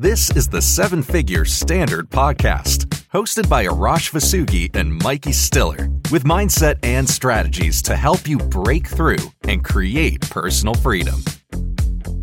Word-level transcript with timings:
This 0.00 0.34
is 0.34 0.48
the 0.48 0.62
Seven 0.62 1.02
Figure 1.02 1.44
Standard 1.44 2.08
Podcast, 2.08 2.86
hosted 3.12 3.50
by 3.50 3.66
Arash 3.66 4.10
Vossoughi 4.10 4.74
and 4.74 4.94
Mikey 4.94 5.32
Stiller, 5.32 5.90
with 6.10 6.24
mindset 6.24 6.78
and 6.82 7.06
strategies 7.06 7.82
to 7.82 7.94
help 7.94 8.26
you 8.26 8.38
break 8.38 8.86
through 8.86 9.18
and 9.46 9.62
create 9.62 10.22
personal 10.30 10.72
freedom. 10.72 11.22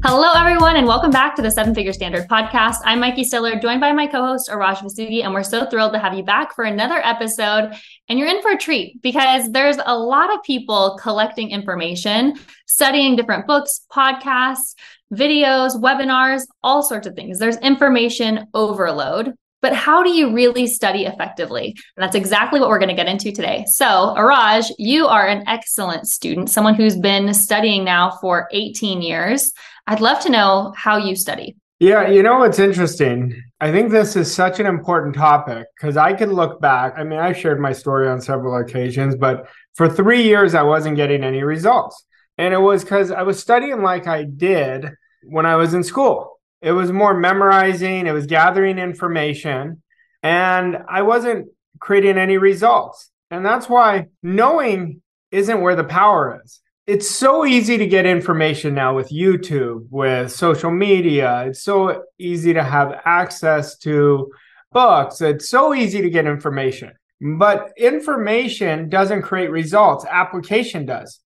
Hello, 0.04 0.32
everyone, 0.36 0.76
and 0.76 0.88
welcome 0.88 1.12
back 1.12 1.36
to 1.36 1.44
the 1.44 1.52
Seven 1.52 1.76
Figure 1.76 1.94
Standard 1.94 2.28
podcast. 2.28 2.78
I'm 2.84 3.00
Mikey 3.00 3.24
Stiller, 3.24 3.60
joined 3.60 3.82
by 3.82 3.92
my 3.92 4.08
co 4.08 4.26
host, 4.26 4.50
Arash 4.50 4.78
Vossoughi, 4.78 5.24
and 5.24 5.32
we're 5.32 5.44
so 5.44 5.70
thrilled 5.70 5.94
to 5.94 6.00
have 6.00 6.16
you 6.16 6.24
back 6.24 6.56
for 6.56 6.64
another 6.64 7.00
episode. 7.04 7.74
And 8.10 8.18
you're 8.18 8.28
in 8.28 8.42
for 8.42 8.54
a 8.54 8.58
treat 8.58 9.00
because 9.04 9.52
there's 9.52 9.78
a 9.86 9.96
lot 9.96 10.34
of 10.34 10.42
people 10.42 10.98
collecting 11.00 11.52
information, 11.52 12.40
studying 12.66 13.16
different 13.16 13.46
books, 13.46 13.82
podcasts, 13.92 14.74
videos, 15.14 15.76
webinars, 15.76 16.44
all 16.64 16.84
sorts 16.84 17.08
of 17.08 17.16
things. 17.16 17.40
There's 17.40 17.58
information 17.58 18.48
overload. 18.54 19.34
But 19.62 19.74
how 19.74 20.04
do 20.04 20.12
you 20.12 20.34
really 20.34 20.68
study 20.68 21.06
effectively? 21.06 21.76
And 21.96 22.04
that's 22.04 22.16
exactly 22.16 22.60
what 22.60 22.70
we're 22.70 22.78
going 22.78 22.90
to 22.90 22.96
get 22.96 23.08
into 23.08 23.32
today. 23.32 23.66
So, 23.68 24.14
Arash, 24.16 24.72
you 24.78 25.08
are 25.08 25.28
an 25.28 25.48
excellent 25.48 26.08
student, 26.08 26.52
someone 26.52 26.76
who's 26.76 26.96
been 26.96 27.34
studying 27.34 27.84
now 27.84 28.12
for 28.22 28.48
18 28.52 29.02
years. 29.02 29.52
I'd 29.88 30.00
love 30.00 30.20
to 30.22 30.30
know 30.30 30.74
how 30.78 30.98
you 30.98 31.16
study. 31.16 31.56
Yeah, 31.80 32.08
you 32.08 32.24
know 32.24 32.40
what's 32.40 32.60
interesting? 32.60 33.40
I 33.60 33.72
think 33.72 33.92
this 33.92 34.16
is 34.16 34.34
such 34.34 34.60
an 34.60 34.66
important 34.66 35.16
topic 35.16 35.68
because 35.76 35.98
I 35.98 36.14
can 36.14 36.34
look 36.34 36.60
back. 36.60 36.94
I 36.98 37.04
mean, 37.04 37.20
I've 37.20 37.38
shared 37.38 37.60
my 37.60 37.72
story 37.72 38.08
on 38.08 38.20
several 38.22 38.56
occasions, 38.58 39.16
but 39.16 39.48
for 39.76 39.88
three 39.88 40.24
years, 40.24 40.56
I 40.56 40.64
wasn't 40.64 40.96
getting 40.98 41.24
any 41.24 41.44
results. 41.44 42.04
And 42.38 42.54
it 42.54 42.60
was 42.60 42.84
because 42.84 43.12
I 43.12 43.24
was 43.24 43.40
studying 43.40 43.82
like 43.82 44.08
I 44.08 44.24
did 44.24 44.86
when 45.24 45.46
I 45.46 45.56
was 45.56 45.74
in 45.74 45.84
school. 45.84 46.40
It 46.62 46.72
was 46.72 46.92
more 46.92 47.14
memorizing, 47.14 48.08
it 48.08 48.12
was 48.12 48.26
gathering 48.26 48.80
information, 48.80 49.84
and 50.24 50.78
I 50.90 51.04
wasn't 51.04 51.50
creating 51.80 52.18
any 52.18 52.38
results. 52.38 53.12
And 53.30 53.46
that's 53.46 53.70
why 53.70 54.08
knowing 54.24 55.02
isn't 55.32 55.62
where 55.62 55.76
the 55.76 55.84
power 55.84 56.42
is 56.44 56.62
it's 56.88 57.10
so 57.12 57.46
easy 57.46 57.78
to 57.78 57.86
get 57.86 58.06
information 58.06 58.74
now 58.74 58.96
with 58.96 59.10
YouTube, 59.10 59.88
with 59.90 60.32
social 60.32 60.72
media. 60.72 61.44
It's 61.48 61.62
so 61.62 62.04
easy 62.18 62.54
to 62.54 62.64
have 62.64 63.02
access 63.04 63.78
to 63.80 64.32
books. 64.72 65.20
It's 65.20 65.50
so 65.50 65.74
easy 65.74 66.02
to 66.02 66.10
get 66.10 66.26
information. 66.26 66.94
But 67.20 67.74
information 67.78 68.88
doesn't 68.88 69.24
create 69.24 69.52
results, 69.52 70.06
application 70.10 70.86
does. 70.86 71.20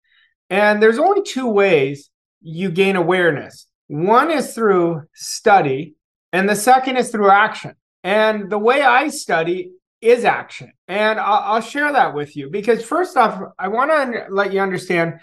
And 0.49 0.81
there's 0.81 0.99
only 0.99 1.21
two 1.23 1.47
ways 1.47 2.09
you 2.41 2.69
gain 2.71 2.95
awareness 2.95 3.67
one 3.89 4.29
is 4.29 4.53
through 4.53 5.03
study, 5.15 5.95
and 6.31 6.47
the 6.47 6.55
second 6.55 6.97
is 6.97 7.09
through 7.09 7.31
action. 7.31 7.73
And 8.03 8.49
the 8.49 8.59
way 8.59 8.83
I 8.83 9.09
study 9.09 9.71
is 9.99 10.23
action. 10.23 10.71
And 10.87 11.19
I'll, 11.19 11.55
I'll 11.55 11.61
share 11.61 11.91
that 11.91 12.13
with 12.13 12.37
you 12.37 12.51
because, 12.51 12.85
first 12.85 13.17
off, 13.17 13.41
I 13.57 13.67
want 13.67 13.89
to 13.89 14.25
let 14.29 14.53
you 14.53 14.59
understand 14.59 15.19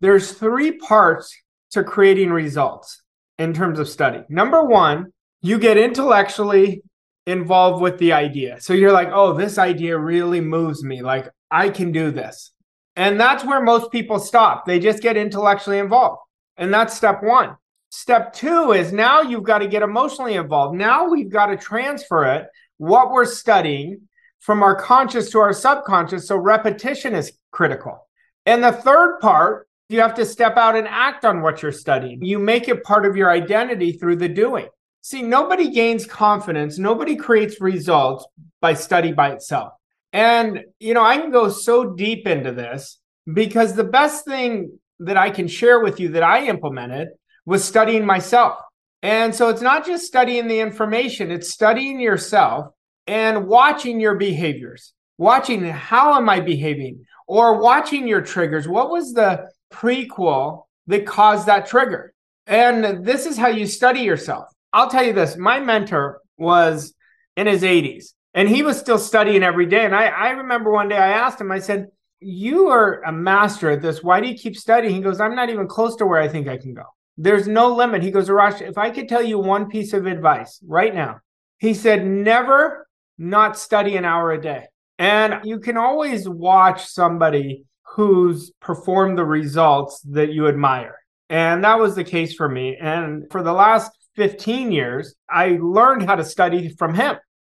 there's 0.00 0.32
three 0.32 0.78
parts 0.78 1.36
to 1.72 1.84
creating 1.84 2.30
results 2.30 3.02
in 3.38 3.52
terms 3.52 3.78
of 3.78 3.86
study. 3.88 4.24
Number 4.30 4.64
one, 4.64 5.12
you 5.42 5.58
get 5.58 5.76
intellectually 5.76 6.82
involved 7.26 7.82
with 7.82 7.98
the 7.98 8.14
idea. 8.14 8.62
So 8.62 8.72
you're 8.72 8.92
like, 8.92 9.10
oh, 9.12 9.34
this 9.34 9.58
idea 9.58 9.98
really 9.98 10.40
moves 10.40 10.82
me. 10.82 11.02
Like, 11.02 11.28
I 11.50 11.68
can 11.68 11.92
do 11.92 12.10
this. 12.10 12.50
And 12.96 13.20
that's 13.20 13.44
where 13.44 13.62
most 13.62 13.92
people 13.92 14.18
stop. 14.18 14.64
They 14.64 14.78
just 14.78 15.02
get 15.02 15.16
intellectually 15.16 15.78
involved. 15.78 16.20
And 16.56 16.72
that's 16.72 16.96
step 16.96 17.22
one. 17.22 17.56
Step 17.90 18.32
two 18.32 18.72
is 18.72 18.92
now 18.92 19.20
you've 19.22 19.44
got 19.44 19.58
to 19.58 19.68
get 19.68 19.82
emotionally 19.82 20.34
involved. 20.34 20.76
Now 20.76 21.08
we've 21.08 21.30
got 21.30 21.46
to 21.46 21.56
transfer 21.56 22.24
it, 22.24 22.46
what 22.78 23.10
we're 23.10 23.26
studying, 23.26 24.00
from 24.40 24.62
our 24.62 24.74
conscious 24.74 25.30
to 25.30 25.38
our 25.38 25.52
subconscious. 25.52 26.26
So 26.26 26.36
repetition 26.36 27.14
is 27.14 27.32
critical. 27.50 28.06
And 28.46 28.62
the 28.62 28.72
third 28.72 29.18
part 29.20 29.66
you 29.88 30.00
have 30.00 30.14
to 30.14 30.24
step 30.24 30.56
out 30.56 30.76
and 30.76 30.88
act 30.88 31.24
on 31.24 31.42
what 31.42 31.62
you're 31.62 31.72
studying. 31.72 32.22
You 32.24 32.38
make 32.38 32.68
it 32.68 32.82
part 32.82 33.06
of 33.06 33.16
your 33.16 33.30
identity 33.30 33.92
through 33.92 34.16
the 34.16 34.28
doing. 34.28 34.68
See, 35.00 35.22
nobody 35.22 35.70
gains 35.70 36.06
confidence, 36.06 36.78
nobody 36.78 37.14
creates 37.14 37.60
results 37.60 38.26
by 38.60 38.74
study 38.74 39.12
by 39.12 39.30
itself. 39.30 39.74
And, 40.16 40.64
you 40.80 40.94
know, 40.94 41.04
I 41.04 41.18
can 41.18 41.30
go 41.30 41.50
so 41.50 41.92
deep 41.94 42.26
into 42.26 42.50
this 42.50 42.98
because 43.30 43.74
the 43.74 43.84
best 43.84 44.24
thing 44.24 44.78
that 45.00 45.18
I 45.18 45.28
can 45.28 45.46
share 45.46 45.80
with 45.80 46.00
you 46.00 46.08
that 46.12 46.22
I 46.22 46.46
implemented 46.46 47.08
was 47.44 47.62
studying 47.62 48.06
myself. 48.06 48.58
And 49.02 49.34
so 49.34 49.50
it's 49.50 49.60
not 49.60 49.84
just 49.84 50.06
studying 50.06 50.48
the 50.48 50.60
information, 50.60 51.30
it's 51.30 51.50
studying 51.50 52.00
yourself 52.00 52.68
and 53.06 53.46
watching 53.46 54.00
your 54.00 54.14
behaviors, 54.14 54.94
watching 55.18 55.62
how 55.62 56.14
am 56.14 56.30
I 56.30 56.40
behaving 56.40 57.04
or 57.26 57.60
watching 57.60 58.08
your 58.08 58.22
triggers. 58.22 58.66
What 58.66 58.88
was 58.90 59.12
the 59.12 59.50
prequel 59.70 60.62
that 60.86 61.06
caused 61.06 61.46
that 61.46 61.66
trigger. 61.66 62.14
And 62.46 63.04
this 63.04 63.26
is 63.26 63.36
how 63.36 63.48
you 63.48 63.66
study 63.66 64.00
yourself. 64.00 64.46
I'll 64.72 64.88
tell 64.88 65.04
you 65.04 65.12
this 65.12 65.36
my 65.36 65.60
mentor 65.60 66.20
was 66.38 66.94
in 67.36 67.46
his 67.46 67.62
80s 67.62 68.12
and 68.36 68.48
he 68.48 68.62
was 68.62 68.78
still 68.78 68.98
studying 68.98 69.42
every 69.42 69.66
day. 69.66 69.86
And 69.86 69.94
I, 69.94 70.06
I 70.06 70.30
remember 70.30 70.70
one 70.70 70.88
day 70.88 70.98
I 70.98 71.08
asked 71.08 71.40
him, 71.40 71.50
I 71.50 71.58
said, 71.58 71.86
You 72.20 72.68
are 72.68 73.02
a 73.02 73.10
master 73.10 73.70
at 73.70 73.80
this. 73.80 74.02
Why 74.02 74.20
do 74.20 74.28
you 74.28 74.36
keep 74.36 74.56
studying? 74.56 74.94
He 74.94 75.00
goes, 75.00 75.20
I'm 75.20 75.34
not 75.34 75.48
even 75.48 75.66
close 75.66 75.96
to 75.96 76.06
where 76.06 76.20
I 76.20 76.28
think 76.28 76.46
I 76.46 76.58
can 76.58 76.74
go. 76.74 76.84
There's 77.16 77.48
no 77.48 77.74
limit. 77.74 78.02
He 78.02 78.10
goes, 78.10 78.28
Arash, 78.28 78.60
if 78.60 78.76
I 78.76 78.90
could 78.90 79.08
tell 79.08 79.22
you 79.22 79.38
one 79.38 79.70
piece 79.70 79.94
of 79.94 80.04
advice 80.04 80.60
right 80.68 80.94
now, 80.94 81.20
he 81.58 81.72
said, 81.72 82.06
Never 82.06 82.86
not 83.18 83.58
study 83.58 83.96
an 83.96 84.04
hour 84.04 84.32
a 84.32 84.40
day. 84.40 84.66
And 84.98 85.40
you 85.44 85.58
can 85.58 85.78
always 85.78 86.28
watch 86.28 86.86
somebody 86.86 87.64
who's 87.94 88.50
performed 88.60 89.16
the 89.16 89.24
results 89.24 90.00
that 90.10 90.32
you 90.32 90.46
admire. 90.46 90.96
And 91.30 91.64
that 91.64 91.78
was 91.78 91.94
the 91.94 92.04
case 92.04 92.34
for 92.34 92.48
me. 92.48 92.76
And 92.78 93.24
for 93.30 93.42
the 93.42 93.52
last 93.52 93.90
15 94.16 94.72
years, 94.72 95.14
I 95.28 95.58
learned 95.60 96.02
how 96.02 96.16
to 96.16 96.24
study 96.24 96.68
from 96.68 96.94
him. 96.94 97.16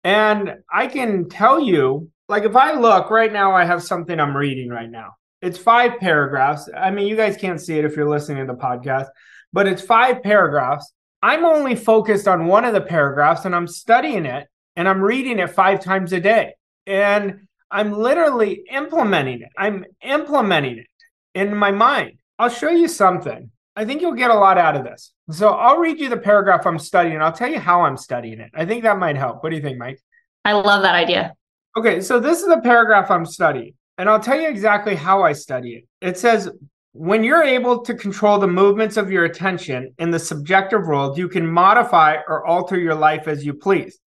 And 0.07 0.63
I 0.72 0.88
can 0.88 1.28
tell 1.28 1.59
you, 1.59 2.09
like, 2.29 2.45
if 2.45 2.56
I 2.56 2.75
look 2.75 3.09
right 3.09 3.31
now, 3.31 3.51
I 3.53 3.66
have 3.66 3.84
something 3.84 4.18
I'm 4.18 4.38
reading 4.38 4.69
right 4.69 4.90
now. 4.90 5.16
It's 5.41 5.57
five 5.57 6.00
paragraphs. 6.00 6.69
I 6.73 6.91
mean, 6.91 7.07
you 7.07 7.18
guys 7.18 7.35
can't 7.35 7.59
see 7.59 7.78
it 7.78 7.84
if 7.84 7.97
you're 7.97 8.07
listening 8.07 8.47
to 8.47 8.53
the 8.53 8.57
podcast, 8.57 9.07
but 9.51 9.68
it's 9.68 9.81
five 9.81 10.23
paragraphs. 10.23 10.94
I'm 11.22 11.44
only 11.44 11.75
focused 11.75 12.25
on 12.25 12.45
one 12.45 12.63
of 12.63 12.73
the 12.73 12.79
paragraphs 12.79 13.44
and 13.44 13.53
I'm 13.53 13.68
studying 13.68 14.25
it 14.25 14.47
and 14.78 14.88
I'm 14.88 15.01
reading 15.01 15.40
it 15.40 15.50
five 15.50 15.81
times 15.81 16.13
a 16.13 16.22
day. 16.22 16.53
And 16.85 17.45
I'm 17.69 17.91
literally 17.91 18.63
implementing 18.72 19.41
it. 19.41 19.50
I'm 19.57 19.84
implementing 20.01 20.78
it 20.78 20.88
in 21.35 21.53
my 21.53 21.72
mind. 21.72 22.19
I'll 22.39 22.47
show 22.47 22.69
you 22.69 22.88
something. 22.88 23.51
I 23.77 23.85
think 23.85 24.01
you'll 24.01 24.13
get 24.13 24.31
a 24.31 24.33
lot 24.33 24.57
out 24.57 24.75
of 24.75 24.83
this. 24.83 25.13
So 25.29 25.49
I'll 25.49 25.77
read 25.77 25.99
you 25.99 26.09
the 26.09 26.17
paragraph 26.17 26.65
I'm 26.65 26.79
studying. 26.79 27.21
I'll 27.21 27.31
tell 27.31 27.49
you 27.49 27.59
how 27.59 27.81
I'm 27.81 27.95
studying 27.95 28.39
it. 28.39 28.49
I 28.55 28.65
think 28.65 28.81
that 28.81 28.97
might 28.97 29.15
help. 29.15 29.43
What 29.43 29.51
do 29.51 29.55
you 29.55 29.61
think, 29.61 29.77
Mike? 29.77 29.99
I 30.43 30.53
love 30.53 30.81
that 30.81 30.95
idea. 30.95 31.35
Okay, 31.77 32.01
so 32.01 32.19
this 32.19 32.41
is 32.41 32.47
the 32.47 32.59
paragraph 32.61 33.11
I'm 33.11 33.25
studying, 33.25 33.75
and 33.99 34.09
I'll 34.09 34.19
tell 34.19 34.39
you 34.41 34.49
exactly 34.49 34.95
how 34.95 35.21
I 35.21 35.33
study 35.33 35.75
it. 35.75 35.88
It 36.01 36.17
says, 36.17 36.49
when 36.93 37.23
you're 37.23 37.43
able 37.43 37.83
to 37.83 37.93
control 37.93 38.39
the 38.39 38.47
movements 38.47 38.97
of 38.97 39.11
your 39.11 39.25
attention 39.25 39.94
in 39.99 40.09
the 40.09 40.17
subjective 40.17 40.88
world, 40.88 41.15
you 41.15 41.29
can 41.29 41.45
modify 41.45 42.15
or 42.27 42.44
alter 42.47 42.79
your 42.79 42.95
life 42.95 43.27
as 43.27 43.45
you 43.45 43.53
please. 43.53 43.99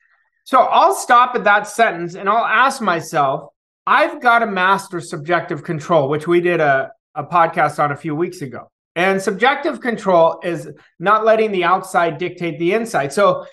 So 0.43 0.63
I'll 0.63 0.95
stop 0.95 1.37
at 1.37 1.45
that 1.45 1.69
sentence 1.69 2.17
and 2.17 2.29
I'll 2.29 2.45
ask 2.45 2.83
myself, 2.83 3.53
I've 3.87 4.21
got 4.21 4.41
to 4.41 4.47
master 4.49 5.01
subjective 5.01 5.63
control, 5.63 6.09
which 6.09 6.27
we 6.27 6.41
did 6.41 6.61
a, 6.61 6.91
a 7.15 7.23
podcast 7.23 7.79
on 7.79 7.93
a 7.93 7.97
few 7.97 8.17
weeks 8.17 8.43
ago. 8.43 8.69
And 9.01 9.23
subjective 9.23 9.81
control 9.81 10.41
is 10.45 10.69
not 10.99 11.25
letting 11.25 11.53
the 11.53 11.65
outside 11.65 12.19
dictate 12.19 12.59
the 12.59 12.75
inside. 12.75 13.15
So 13.15 13.47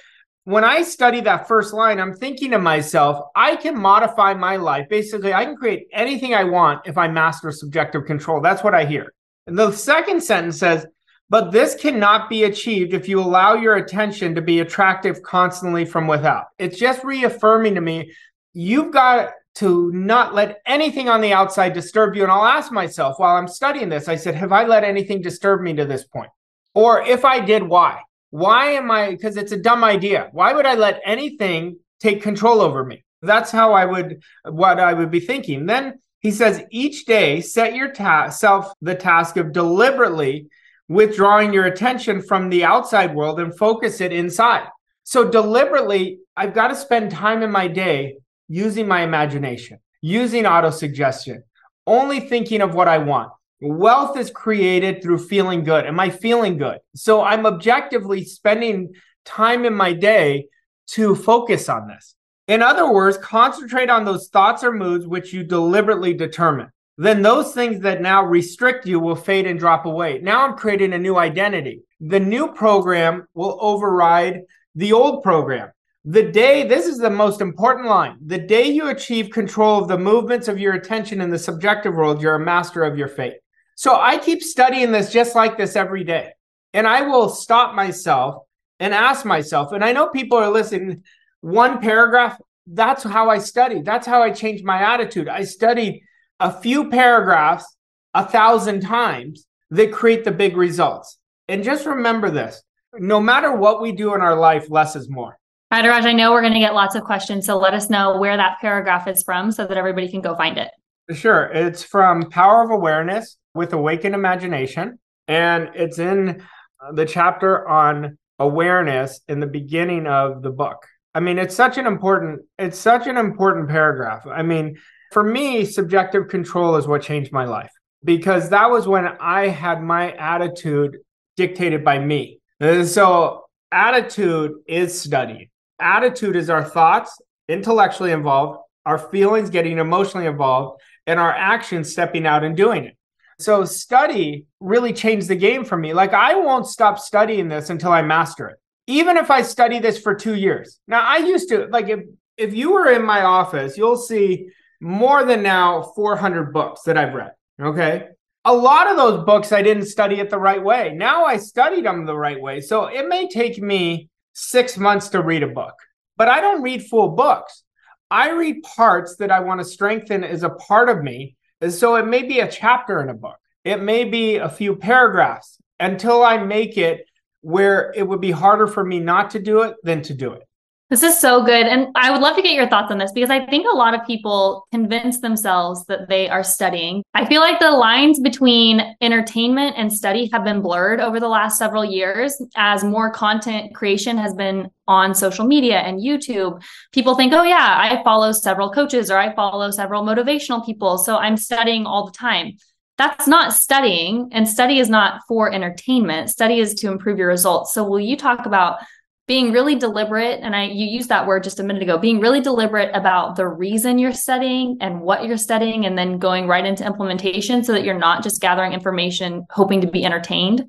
when 0.44 0.66
I 0.66 0.82
study 0.82 1.22
that 1.22 1.48
first 1.48 1.74
line, 1.74 2.02
I'm 2.02 2.14
thinking 2.14 2.52
to 2.52 2.60
myself, 2.60 3.30
I 3.34 3.56
can 3.56 3.80
modify 3.80 4.34
my 4.34 4.58
life. 4.58 4.90
Basically, 4.90 5.34
I 5.34 5.46
can 5.46 5.56
create 5.56 5.88
anything 5.94 6.34
I 6.34 6.44
want 6.44 6.82
if 6.86 6.98
I 6.98 7.08
master 7.08 7.50
subjective 7.54 8.04
control. 8.04 8.42
That's 8.42 8.62
what 8.62 8.76
I 8.76 8.84
hear. 8.84 9.14
And 9.48 9.58
the 9.58 9.72
second 9.72 10.22
sentence 10.22 10.60
says, 10.60 10.86
but 11.30 11.54
this 11.54 11.76
cannot 11.76 12.30
be 12.30 12.44
achieved 12.44 12.94
if 12.94 13.08
you 13.08 13.22
allow 13.22 13.54
your 13.54 13.78
attention 13.78 14.36
to 14.36 14.42
be 14.42 14.60
attractive 14.60 15.22
constantly 15.24 15.86
from 15.86 16.08
without. 16.08 16.48
It's 16.60 16.78
just 16.78 17.06
reaffirming 17.06 17.76
to 17.76 17.82
me 17.82 18.12
you've 18.52 18.92
got 18.92 19.30
to 19.58 19.92
not 19.92 20.36
let 20.36 20.62
anything 20.66 21.10
on 21.10 21.22
the 21.22 21.34
outside 21.34 21.74
disturb 21.74 22.16
you. 22.16 22.24
And 22.24 22.32
I'll 22.32 22.46
ask 22.46 22.72
myself 22.72 23.18
while 23.18 23.36
I'm 23.36 23.48
studying 23.48 23.90
this, 23.90 24.08
I 24.08 24.16
said, 24.16 24.36
have 24.36 24.52
I 24.52 24.66
let 24.66 24.84
anything 24.84 25.22
disturb 25.22 25.62
me 25.62 25.74
to 25.76 25.86
this 25.86 26.04
point? 26.04 26.30
Or 26.76 27.02
if 27.02 27.26
I 27.26 27.40
did, 27.40 27.64
why? 27.64 28.02
Why 28.30 28.72
am 28.74 28.92
I? 28.92 29.12
Because 29.12 29.36
it's 29.36 29.52
a 29.52 29.62
dumb 29.62 29.84
idea. 29.84 30.30
Why 30.32 30.54
would 30.54 30.68
I 30.68 30.76
let 30.76 31.02
anything 31.04 31.78
take 32.00 32.22
control 32.22 32.62
over 32.62 32.86
me? 32.86 33.04
That's 33.24 33.52
how 33.52 33.74
I 33.74 33.86
would, 33.86 34.22
what 34.44 34.80
I 34.80 34.94
would 34.94 35.10
be 35.10 35.22
thinking. 35.22 35.66
Then 35.66 36.00
he 36.20 36.30
says, 36.30 36.64
each 36.70 37.06
day, 37.06 37.42
set 37.42 37.74
yourself 37.74 38.72
the 38.82 38.94
task 38.96 39.38
of 39.38 39.54
deliberately 39.54 40.48
withdrawing 40.88 41.52
your 41.52 41.66
attention 41.66 42.22
from 42.22 42.50
the 42.50 42.64
outside 42.64 43.16
world 43.16 43.40
and 43.40 43.58
focus 43.58 44.02
it 44.02 44.14
inside. 44.14 44.68
So 45.04 45.30
deliberately, 45.30 46.20
I've 46.36 46.54
got 46.54 46.68
to 46.68 46.76
spend 46.76 47.10
time 47.10 47.42
in 47.42 47.50
my 47.50 47.68
day 47.68 48.18
using 48.48 48.88
my 48.88 49.02
imagination, 49.02 49.80
using 50.02 50.44
autosuggestion, 50.44 51.40
only 51.86 52.20
thinking 52.20 52.62
of 52.62 52.74
what 52.74 52.88
I 52.88 52.98
want. 52.98 53.32
Wealth 53.60 54.18
is 54.18 54.30
created 54.30 55.02
through 55.02 55.18
feeling 55.18 55.64
good. 55.64 55.86
Am 55.86 56.00
I 56.00 56.10
feeling 56.10 56.58
good? 56.58 56.80
So 56.96 57.24
I'm 57.24 57.46
objectively 57.46 58.24
spending 58.24 58.94
time 59.26 59.66
in 59.66 59.74
my 59.74 59.94
day 59.94 60.48
to 60.92 61.16
focus 61.16 61.68
on 61.68 61.88
this. 61.88 62.16
In 62.48 62.62
other 62.62 62.92
words, 62.92 63.18
concentrate 63.18 63.90
on 63.90 64.06
those 64.06 64.30
thoughts 64.30 64.64
or 64.64 64.72
moods 64.72 65.06
which 65.06 65.34
you 65.34 65.44
deliberately 65.44 66.14
determine. 66.14 66.70
Then 66.98 67.22
those 67.22 67.54
things 67.54 67.82
that 67.82 68.02
now 68.02 68.24
restrict 68.24 68.88
you 68.88 69.00
will 69.00 69.16
fade 69.16 69.46
and 69.46 69.60
drop 69.60 69.86
away. 69.86 70.20
Now 70.22 70.48
I'm 70.48 70.56
creating 70.56 70.94
a 70.94 70.98
new 70.98 71.18
identity. 71.18 71.84
The 72.00 72.20
new 72.20 72.54
program 72.54 73.28
will 73.34 73.58
override 73.60 74.42
the 74.76 74.94
old 74.94 75.24
program. 75.24 75.72
The 76.10 76.32
day, 76.32 76.66
this 76.66 76.86
is 76.86 77.00
the 77.00 77.10
most 77.10 77.42
important 77.42 77.90
line. 77.90 78.16
The 78.26 78.38
day 78.38 78.64
you 78.64 78.88
achieve 78.88 79.30
control 79.30 79.82
of 79.82 79.90
the 79.90 79.98
movements 79.98 80.48
of 80.48 80.58
your 80.58 80.74
attention 80.74 81.20
in 81.20 81.30
the 81.30 81.38
subjective 81.38 81.94
world, 81.96 82.22
you're 82.22 82.36
a 82.36 82.40
master 82.40 82.84
of 82.84 82.98
your 82.98 83.10
fate. 83.10 83.34
So 83.76 84.00
I 84.00 84.18
keep 84.18 84.42
studying 84.42 84.94
this 84.94 85.12
just 85.12 85.36
like 85.36 85.58
this 85.58 85.76
every 85.76 86.06
day. 86.06 86.32
And 86.74 86.88
I 86.88 87.02
will 87.02 87.28
stop 87.28 87.76
myself 87.76 88.46
and 88.80 88.94
ask 88.94 89.26
myself, 89.26 89.74
and 89.74 89.84
I 89.84 89.92
know 89.92 90.08
people 90.08 90.38
are 90.38 90.50
listening, 90.50 91.04
one 91.42 91.82
paragraph, 91.82 92.40
that's 92.68 93.04
how 93.04 93.30
I 93.30 93.40
study. 93.40 93.82
That's 93.82 94.08
how 94.08 94.24
I 94.24 94.32
changed 94.32 94.64
my 94.64 94.82
attitude. 94.82 95.28
I 95.28 95.44
studied 95.44 96.02
a 96.40 96.54
few 96.54 96.90
paragraphs 96.90 97.66
a 98.14 98.26
thousand 98.26 98.80
times 98.80 99.46
that 99.72 99.92
create 99.92 100.24
the 100.24 100.32
big 100.32 100.56
results. 100.56 101.20
And 101.50 101.66
just 101.66 101.86
remember 101.86 102.30
this 102.30 102.64
no 102.94 103.20
matter 103.20 103.52
what 103.52 103.82
we 103.82 103.92
do 103.92 104.16
in 104.16 104.22
our 104.22 104.38
life, 104.38 104.70
less 104.70 104.96
is 104.96 105.10
more. 105.10 105.38
All 105.70 105.86
right, 105.86 106.06
I 106.06 106.14
know 106.14 106.32
we're 106.32 106.42
going 106.42 106.54
to 106.54 106.60
get 106.60 106.74
lots 106.74 106.96
of 106.96 107.04
questions. 107.04 107.46
So 107.46 107.58
let 107.58 107.74
us 107.74 107.90
know 107.90 108.18
where 108.18 108.38
that 108.38 108.58
paragraph 108.62 109.06
is 109.06 109.22
from 109.24 109.52
so 109.52 109.68
that 109.68 109.76
everybody 109.76 110.10
can 110.10 110.22
go 110.22 110.34
find 110.34 110.58
it. 110.58 110.72
Sure. 111.14 111.52
It's 111.54 111.84
from 111.84 112.30
Power 112.30 112.64
of 112.64 112.72
Awareness 112.72 113.36
with 113.54 113.74
Awakened 113.74 114.16
Imagination. 114.16 114.98
And 115.28 115.70
it's 115.76 116.00
in 116.00 116.42
uh, 116.82 116.94
the 116.94 117.06
chapter 117.06 117.68
on 117.68 118.18
awareness 118.40 119.20
in 119.28 119.42
the 119.42 119.48
beginning 119.48 120.08
of 120.08 120.42
the 120.42 120.52
book. 120.52 120.86
I 121.14 121.20
mean, 121.20 121.38
it's 121.38 121.56
such 121.56 121.78
an 121.78 121.86
important, 121.86 122.44
it's 122.58 122.80
such 122.80 123.06
an 123.06 123.18
important 123.18 123.68
paragraph. 123.68 124.26
I 124.26 124.44
mean, 124.44 124.78
for 125.12 125.24
me, 125.24 125.66
subjective 125.66 126.30
control 126.30 126.78
is 126.78 126.88
what 126.88 127.02
changed 127.02 127.34
my 127.34 127.44
life 127.44 127.72
because 128.06 128.52
that 128.52 128.72
was 128.72 128.88
when 128.88 129.06
I 129.20 129.48
had 129.48 129.84
my 129.84 130.14
attitude 130.14 131.00
dictated 131.36 131.84
by 131.84 132.00
me. 132.00 132.40
Uh, 132.62 132.86
so 132.86 133.46
attitude 133.70 134.54
is 134.66 135.00
studied. 135.00 135.50
Attitude 135.80 136.36
is 136.36 136.50
our 136.50 136.64
thoughts 136.64 137.20
intellectually 137.48 138.12
involved, 138.12 138.60
our 138.86 138.98
feelings 138.98 139.50
getting 139.50 139.78
emotionally 139.78 140.26
involved, 140.26 140.82
and 141.06 141.20
our 141.20 141.32
actions 141.34 141.92
stepping 141.92 142.26
out 142.26 142.44
and 142.44 142.58
doing 142.58 142.86
it. 142.86 142.98
So 143.40 143.66
study 143.66 144.46
really 144.60 144.94
changed 144.94 145.28
the 145.28 145.36
game 145.36 145.64
for 145.64 145.78
me. 145.78 145.94
Like 145.94 146.14
I 146.14 146.36
won't 146.36 146.68
stop 146.68 147.00
studying 147.00 147.48
this 147.48 147.70
until 147.70 147.92
I 147.92 148.02
master 148.02 148.48
it. 148.50 148.58
Even 148.88 149.18
if 149.18 149.30
I 149.30 149.42
study 149.42 149.80
this 149.80 150.00
for 150.00 150.16
2 150.16 150.36
years. 150.36 150.80
Now 150.88 151.02
I 151.02 151.18
used 151.18 151.50
to 151.50 151.68
like 151.68 151.90
if 151.90 152.02
if 152.38 152.54
you 152.54 152.72
were 152.72 152.92
in 152.92 153.06
my 153.06 153.24
office, 153.24 153.78
you'll 153.78 153.98
see 153.98 154.50
more 154.80 155.24
than 155.24 155.42
now 155.42 155.92
400 155.96 156.54
books 156.54 156.84
that 156.84 156.98
I've 156.98 157.14
read, 157.14 157.34
okay? 157.60 158.10
a 158.48 158.56
lot 158.56 158.90
of 158.90 158.96
those 158.96 159.26
books 159.26 159.52
I 159.52 159.62
didn't 159.62 159.88
study 159.88 160.22
it 160.22 160.30
the 160.30 160.40
right 160.40 160.64
way. 160.64 160.94
Now 160.94 161.26
I 161.26 161.36
studied 161.36 161.84
them 161.84 162.06
the 162.06 162.16
right 162.16 162.40
way. 162.40 162.62
So 162.62 162.86
it 162.86 163.06
may 163.06 163.28
take 163.28 163.62
me 163.62 164.08
six 164.38 164.78
months 164.78 165.10
to 165.10 165.22
read 165.22 165.42
a 165.42 165.48
book, 165.48 165.74
but 166.16 166.28
I 166.28 166.42
don't 166.42 166.62
read 166.62 166.86
full 166.86 167.10
books. 167.10 167.64
I 168.12 168.30
read 168.32 168.62
parts 168.62 169.16
that 169.18 169.32
I 169.32 169.40
want 169.40 169.60
to 169.60 169.66
strengthen 169.66 170.24
as 170.24 170.44
a 170.44 170.52
part 170.52 170.90
of 170.90 171.02
me. 171.02 171.36
So 171.68 171.96
it 171.96 172.06
may 172.06 172.22
be 172.22 172.40
a 172.40 172.50
chapter 172.50 173.02
in 173.02 173.10
a 173.10 173.16
book, 173.16 173.38
it 173.64 173.82
may 173.82 174.04
be 174.04 174.38
a 174.38 174.48
few 174.48 174.76
paragraphs 174.76 175.58
until 175.80 176.24
I 176.24 176.38
make 176.38 176.78
it 176.78 177.06
where 177.42 177.92
it 177.96 178.08
would 178.08 178.22
be 178.22 178.32
harder 178.32 178.68
for 178.68 178.86
me 178.86 179.00
not 179.00 179.32
to 179.32 179.40
do 179.40 179.64
it 179.64 179.76
than 179.84 180.04
to 180.04 180.14
do 180.14 180.34
it. 180.34 180.47
This 180.90 181.04
is 181.04 181.20
so 181.20 181.44
good. 181.44 181.68
And 181.68 181.88
I 181.96 182.12
would 182.12 182.22
love 182.22 182.38
to 182.38 182.42
get 182.42 182.54
your 182.54 182.70
thoughts 182.70 182.92
on 182.92 182.98
this 182.98 183.12
because 183.12 183.30
I 183.30 183.46
think 183.46 183.68
a 183.70 183.76
lot 183.76 183.94
of 183.94 184.08
people 184.08 184.66
convince 184.72 185.20
themselves 185.20 185.84
that 185.88 186.08
they 186.08 186.30
are 186.30 186.46
studying. 186.46 187.04
I 187.14 187.26
feel 187.26 187.42
like 187.42 187.60
the 187.60 187.72
lines 187.72 188.22
between 188.22 188.96
entertainment 189.02 189.76
and 189.78 189.92
study 189.92 190.30
have 190.32 190.46
been 190.46 190.62
blurred 190.62 191.02
over 191.02 191.20
the 191.20 191.28
last 191.28 191.58
several 191.58 191.84
years 191.84 192.42
as 192.56 192.86
more 192.86 193.12
content 193.12 193.76
creation 193.76 194.18
has 194.18 194.34
been 194.34 194.72
on 194.88 195.14
social 195.14 195.46
media 195.46 195.80
and 195.80 196.00
YouTube. 196.00 196.64
People 196.94 197.16
think, 197.16 197.34
oh, 197.34 197.44
yeah, 197.44 197.76
I 197.78 198.02
follow 198.04 198.32
several 198.32 198.72
coaches 198.72 199.12
or 199.12 199.18
I 199.18 199.36
follow 199.36 199.72
several 199.72 200.04
motivational 200.04 200.66
people. 200.66 200.98
So 200.98 201.18
I'm 201.18 201.36
studying 201.36 201.86
all 201.86 202.06
the 202.06 202.14
time. 202.14 202.54
That's 202.98 203.28
not 203.28 203.54
studying, 203.54 204.30
and 204.32 204.50
study 204.50 204.80
is 204.80 204.90
not 204.90 205.22
for 205.28 205.54
entertainment. 205.54 206.32
Study 206.32 206.60
is 206.60 206.74
to 206.76 206.88
improve 206.88 207.20
your 207.20 207.28
results. 207.28 207.72
So, 207.72 207.88
will 207.88 208.00
you 208.00 208.18
talk 208.18 208.48
about 208.48 208.80
being 209.28 209.52
really 209.52 209.76
deliberate 209.76 210.40
and 210.42 210.56
i 210.56 210.64
you 210.64 210.86
used 210.86 211.10
that 211.10 211.28
word 211.28 211.44
just 211.44 211.60
a 211.60 211.64
minute 211.64 211.84
ago 211.84 211.98
being 211.98 212.20
really 212.20 212.42
deliberate 212.42 212.90
about 212.96 213.36
the 213.36 213.48
reason 213.48 214.00
you're 214.00 214.14
studying 214.14 214.78
and 214.82 215.02
what 215.02 215.26
you're 215.26 215.38
studying 215.38 215.86
and 215.86 215.98
then 215.98 216.18
going 216.18 216.48
right 216.48 216.66
into 216.66 216.86
implementation 216.86 217.64
so 217.64 217.74
that 217.74 217.84
you're 217.84 217.98
not 217.98 218.24
just 218.24 218.42
gathering 218.42 218.74
information 218.74 219.46
hoping 219.50 219.82
to 219.82 219.88
be 219.88 220.04
entertained. 220.04 220.64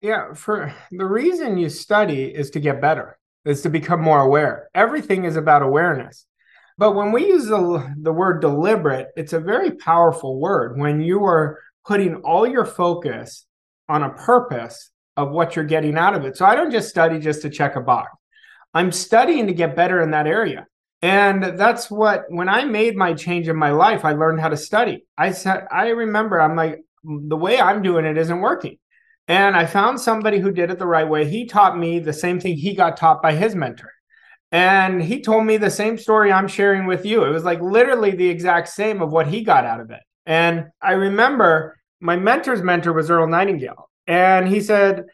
Yeah 0.00 0.32
for 0.34 0.74
the 0.90 1.04
reason 1.04 1.58
you 1.58 1.68
study 1.68 2.24
is 2.24 2.50
to 2.50 2.60
get 2.60 2.80
better 2.80 3.18
is 3.44 3.60
to 3.62 3.68
become 3.68 4.00
more 4.00 4.20
aware. 4.20 4.70
Everything 4.74 5.24
is 5.24 5.36
about 5.36 5.60
awareness. 5.60 6.24
But 6.78 6.94
when 6.94 7.12
we 7.12 7.26
use 7.26 7.44
the, 7.46 7.94
the 8.00 8.12
word 8.12 8.40
deliberate 8.40 9.08
it's 9.16 9.32
a 9.32 9.40
very 9.40 9.72
powerful 9.72 10.38
word. 10.38 10.78
When 10.78 11.00
you 11.00 11.24
are 11.24 11.60
putting 11.84 12.16
all 12.16 12.46
your 12.46 12.64
focus 12.64 13.46
on 13.88 14.02
a 14.02 14.10
purpose 14.10 14.90
of 15.16 15.30
what 15.30 15.54
you're 15.54 15.64
getting 15.64 15.96
out 15.96 16.14
of 16.14 16.24
it. 16.24 16.36
So 16.36 16.44
I 16.44 16.54
don't 16.54 16.70
just 16.70 16.88
study 16.88 17.18
just 17.18 17.42
to 17.42 17.50
check 17.50 17.76
a 17.76 17.80
box. 17.80 18.10
I'm 18.72 18.90
studying 18.90 19.46
to 19.46 19.54
get 19.54 19.76
better 19.76 20.02
in 20.02 20.10
that 20.10 20.26
area. 20.26 20.66
And 21.02 21.58
that's 21.58 21.90
what 21.90 22.24
when 22.28 22.48
I 22.48 22.64
made 22.64 22.96
my 22.96 23.14
change 23.14 23.48
in 23.48 23.56
my 23.56 23.70
life, 23.70 24.04
I 24.04 24.12
learned 24.12 24.40
how 24.40 24.48
to 24.48 24.56
study. 24.56 25.04
I 25.16 25.32
said 25.32 25.66
I 25.70 25.88
remember 25.88 26.40
I'm 26.40 26.56
like 26.56 26.80
the 27.04 27.36
way 27.36 27.60
I'm 27.60 27.82
doing 27.82 28.06
it 28.06 28.16
isn't 28.16 28.40
working. 28.40 28.78
And 29.28 29.56
I 29.56 29.66
found 29.66 30.00
somebody 30.00 30.38
who 30.38 30.50
did 30.50 30.70
it 30.70 30.78
the 30.78 30.86
right 30.86 31.08
way. 31.08 31.28
He 31.28 31.46
taught 31.46 31.78
me 31.78 31.98
the 31.98 32.12
same 32.12 32.40
thing 32.40 32.56
he 32.56 32.74
got 32.74 32.96
taught 32.96 33.22
by 33.22 33.32
his 33.32 33.54
mentor. 33.54 33.90
And 34.52 35.02
he 35.02 35.20
told 35.20 35.44
me 35.44 35.56
the 35.56 35.70
same 35.70 35.98
story 35.98 36.30
I'm 36.30 36.48
sharing 36.48 36.86
with 36.86 37.04
you. 37.04 37.24
It 37.24 37.30
was 37.30 37.44
like 37.44 37.60
literally 37.60 38.12
the 38.12 38.28
exact 38.28 38.68
same 38.68 39.02
of 39.02 39.10
what 39.10 39.26
he 39.26 39.42
got 39.42 39.64
out 39.64 39.80
of 39.80 39.90
it. 39.90 40.00
And 40.26 40.66
I 40.80 40.92
remember 40.92 41.76
my 42.00 42.16
mentor's 42.16 42.62
mentor 42.62 42.92
was 42.92 43.10
Earl 43.10 43.26
Nightingale. 43.26 43.88
And 44.06 44.48
he 44.48 44.60
said, 44.60 45.04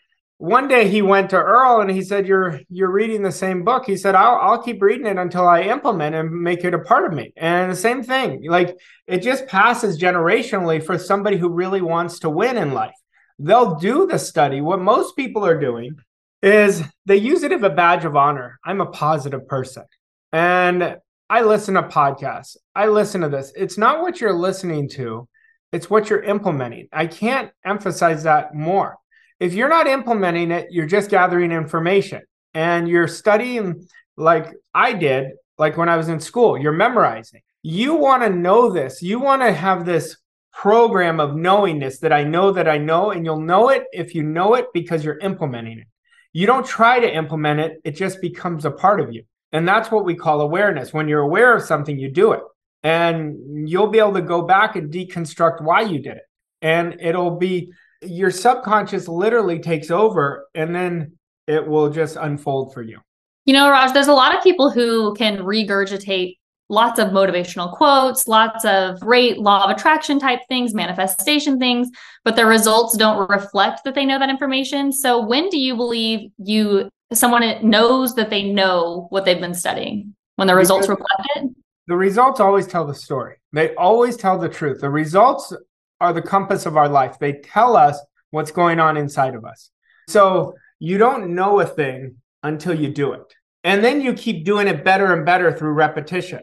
one 0.40 0.68
day 0.68 0.88
he 0.88 1.02
went 1.02 1.28
to 1.30 1.36
Earl 1.36 1.82
and 1.82 1.90
he 1.90 2.00
said, 2.00 2.26
"You're 2.26 2.60
you're 2.70 2.90
reading 2.90 3.22
the 3.22 3.30
same 3.30 3.62
book." 3.62 3.84
He 3.84 3.98
said, 3.98 4.14
"I'll 4.14 4.36
I'll 4.36 4.62
keep 4.62 4.80
reading 4.80 5.06
it 5.06 5.18
until 5.18 5.46
I 5.46 5.60
implement 5.60 6.14
and 6.14 6.30
make 6.30 6.64
it 6.64 6.72
a 6.72 6.78
part 6.78 7.04
of 7.04 7.12
me." 7.12 7.34
And 7.36 7.70
the 7.70 7.76
same 7.76 8.02
thing, 8.02 8.48
like 8.48 8.74
it 9.06 9.18
just 9.18 9.46
passes 9.46 10.00
generationally 10.00 10.82
for 10.82 10.96
somebody 10.96 11.36
who 11.36 11.50
really 11.50 11.82
wants 11.82 12.20
to 12.20 12.30
win 12.30 12.56
in 12.56 12.72
life. 12.72 12.94
They'll 13.38 13.74
do 13.74 14.06
the 14.06 14.18
study. 14.18 14.62
What 14.62 14.80
most 14.80 15.14
people 15.14 15.44
are 15.44 15.60
doing 15.60 15.96
is 16.42 16.82
they 17.04 17.16
use 17.16 17.42
it 17.42 17.52
as 17.52 17.62
a 17.62 17.68
badge 17.68 18.06
of 18.06 18.16
honor. 18.16 18.58
I'm 18.64 18.80
a 18.80 18.86
positive 18.86 19.46
person, 19.46 19.84
and 20.32 20.96
I 21.28 21.42
listen 21.42 21.74
to 21.74 21.82
podcasts. 21.82 22.56
I 22.74 22.86
listen 22.86 23.20
to 23.20 23.28
this. 23.28 23.52
It's 23.54 23.76
not 23.76 24.00
what 24.00 24.22
you're 24.22 24.32
listening 24.32 24.88
to 24.90 25.28
it's 25.72 25.88
what 25.88 26.10
you're 26.10 26.22
implementing. 26.22 26.88
I 26.92 27.06
can't 27.06 27.50
emphasize 27.64 28.24
that 28.24 28.54
more. 28.54 28.96
If 29.38 29.54
you're 29.54 29.68
not 29.68 29.86
implementing 29.86 30.50
it, 30.50 30.68
you're 30.70 30.86
just 30.86 31.10
gathering 31.10 31.52
information 31.52 32.22
and 32.54 32.88
you're 32.88 33.08
studying 33.08 33.86
like 34.16 34.52
I 34.74 34.92
did, 34.92 35.32
like 35.58 35.76
when 35.76 35.88
I 35.88 35.96
was 35.96 36.08
in 36.08 36.20
school, 36.20 36.58
you're 36.58 36.72
memorizing. 36.72 37.40
You 37.62 37.94
want 37.94 38.22
to 38.22 38.30
know 38.30 38.70
this. 38.70 39.02
You 39.02 39.20
want 39.20 39.42
to 39.42 39.52
have 39.52 39.84
this 39.84 40.16
program 40.52 41.20
of 41.20 41.36
knowingness 41.36 42.00
that 42.00 42.12
I 42.12 42.24
know 42.24 42.52
that 42.52 42.68
I 42.68 42.76
know, 42.78 43.12
and 43.12 43.24
you'll 43.24 43.40
know 43.40 43.70
it 43.70 43.84
if 43.92 44.14
you 44.14 44.22
know 44.22 44.54
it 44.54 44.66
because 44.74 45.04
you're 45.04 45.18
implementing 45.18 45.78
it. 45.78 45.86
You 46.32 46.46
don't 46.46 46.66
try 46.66 47.00
to 47.00 47.14
implement 47.14 47.60
it, 47.60 47.80
it 47.84 47.92
just 47.92 48.20
becomes 48.20 48.64
a 48.64 48.70
part 48.70 49.00
of 49.00 49.12
you. 49.12 49.24
And 49.52 49.66
that's 49.66 49.90
what 49.90 50.04
we 50.04 50.14
call 50.14 50.40
awareness. 50.40 50.92
When 50.92 51.08
you're 51.08 51.20
aware 51.20 51.54
of 51.56 51.62
something, 51.62 51.98
you 51.98 52.10
do 52.10 52.32
it 52.32 52.40
and 52.82 53.68
you'll 53.68 53.88
be 53.88 53.98
able 53.98 54.14
to 54.14 54.22
go 54.22 54.42
back 54.42 54.76
and 54.76 54.92
deconstruct 54.92 55.62
why 55.62 55.82
you 55.82 55.98
did 55.98 56.16
it. 56.16 56.22
And 56.62 56.96
it'll 57.00 57.36
be 57.36 57.72
your 58.02 58.30
subconscious 58.30 59.08
literally 59.08 59.58
takes 59.58 59.90
over 59.90 60.48
and 60.54 60.74
then 60.74 61.12
it 61.46 61.66
will 61.66 61.90
just 61.90 62.16
unfold 62.16 62.72
for 62.72 62.82
you. 62.82 62.98
You 63.46 63.54
know 63.54 63.70
raj 63.70 63.92
there's 63.92 64.06
a 64.06 64.12
lot 64.12 64.36
of 64.36 64.42
people 64.42 64.70
who 64.70 65.14
can 65.14 65.38
regurgitate 65.38 66.36
lots 66.68 67.00
of 67.00 67.08
motivational 67.08 67.72
quotes 67.72 68.28
lots 68.28 68.64
of 68.64 69.00
great 69.00 69.38
law 69.38 69.64
of 69.64 69.76
attraction 69.76 70.20
type 70.20 70.40
things 70.48 70.72
manifestation 70.72 71.58
things 71.58 71.88
but 72.24 72.36
their 72.36 72.46
results 72.46 72.96
don't 72.96 73.28
reflect 73.30 73.84
that 73.84 73.94
they 73.94 74.04
know 74.04 74.18
that 74.18 74.30
information. 74.30 74.92
So 74.92 75.24
when 75.24 75.48
do 75.48 75.58
you 75.58 75.74
believe 75.74 76.30
you 76.38 76.88
someone 77.12 77.42
knows 77.68 78.14
that 78.14 78.30
they 78.30 78.44
know 78.44 79.06
what 79.10 79.24
they've 79.24 79.40
been 79.40 79.54
studying 79.54 80.14
when 80.36 80.46
the 80.46 80.54
results 80.54 80.86
because 80.86 81.00
reflect 81.00 81.28
it? 81.36 81.50
The 81.90 81.96
results 81.96 82.38
always 82.38 82.68
tell 82.68 82.86
the 82.86 82.94
story. 82.94 83.38
They 83.52 83.74
always 83.74 84.16
tell 84.16 84.38
the 84.38 84.48
truth. 84.48 84.80
The 84.80 84.88
results 84.88 85.52
are 86.00 86.12
the 86.12 86.22
compass 86.22 86.64
of 86.64 86.76
our 86.76 86.88
life. 86.88 87.18
They 87.18 87.32
tell 87.32 87.74
us 87.74 87.98
what's 88.30 88.52
going 88.52 88.78
on 88.78 88.96
inside 88.96 89.34
of 89.34 89.44
us. 89.44 89.72
So 90.06 90.54
you 90.78 90.98
don't 90.98 91.34
know 91.34 91.58
a 91.58 91.66
thing 91.66 92.18
until 92.44 92.74
you 92.74 92.92
do 92.92 93.14
it. 93.14 93.34
And 93.64 93.82
then 93.82 94.00
you 94.00 94.14
keep 94.14 94.44
doing 94.44 94.68
it 94.68 94.84
better 94.84 95.12
and 95.12 95.26
better 95.26 95.52
through 95.52 95.72
repetition. 95.72 96.42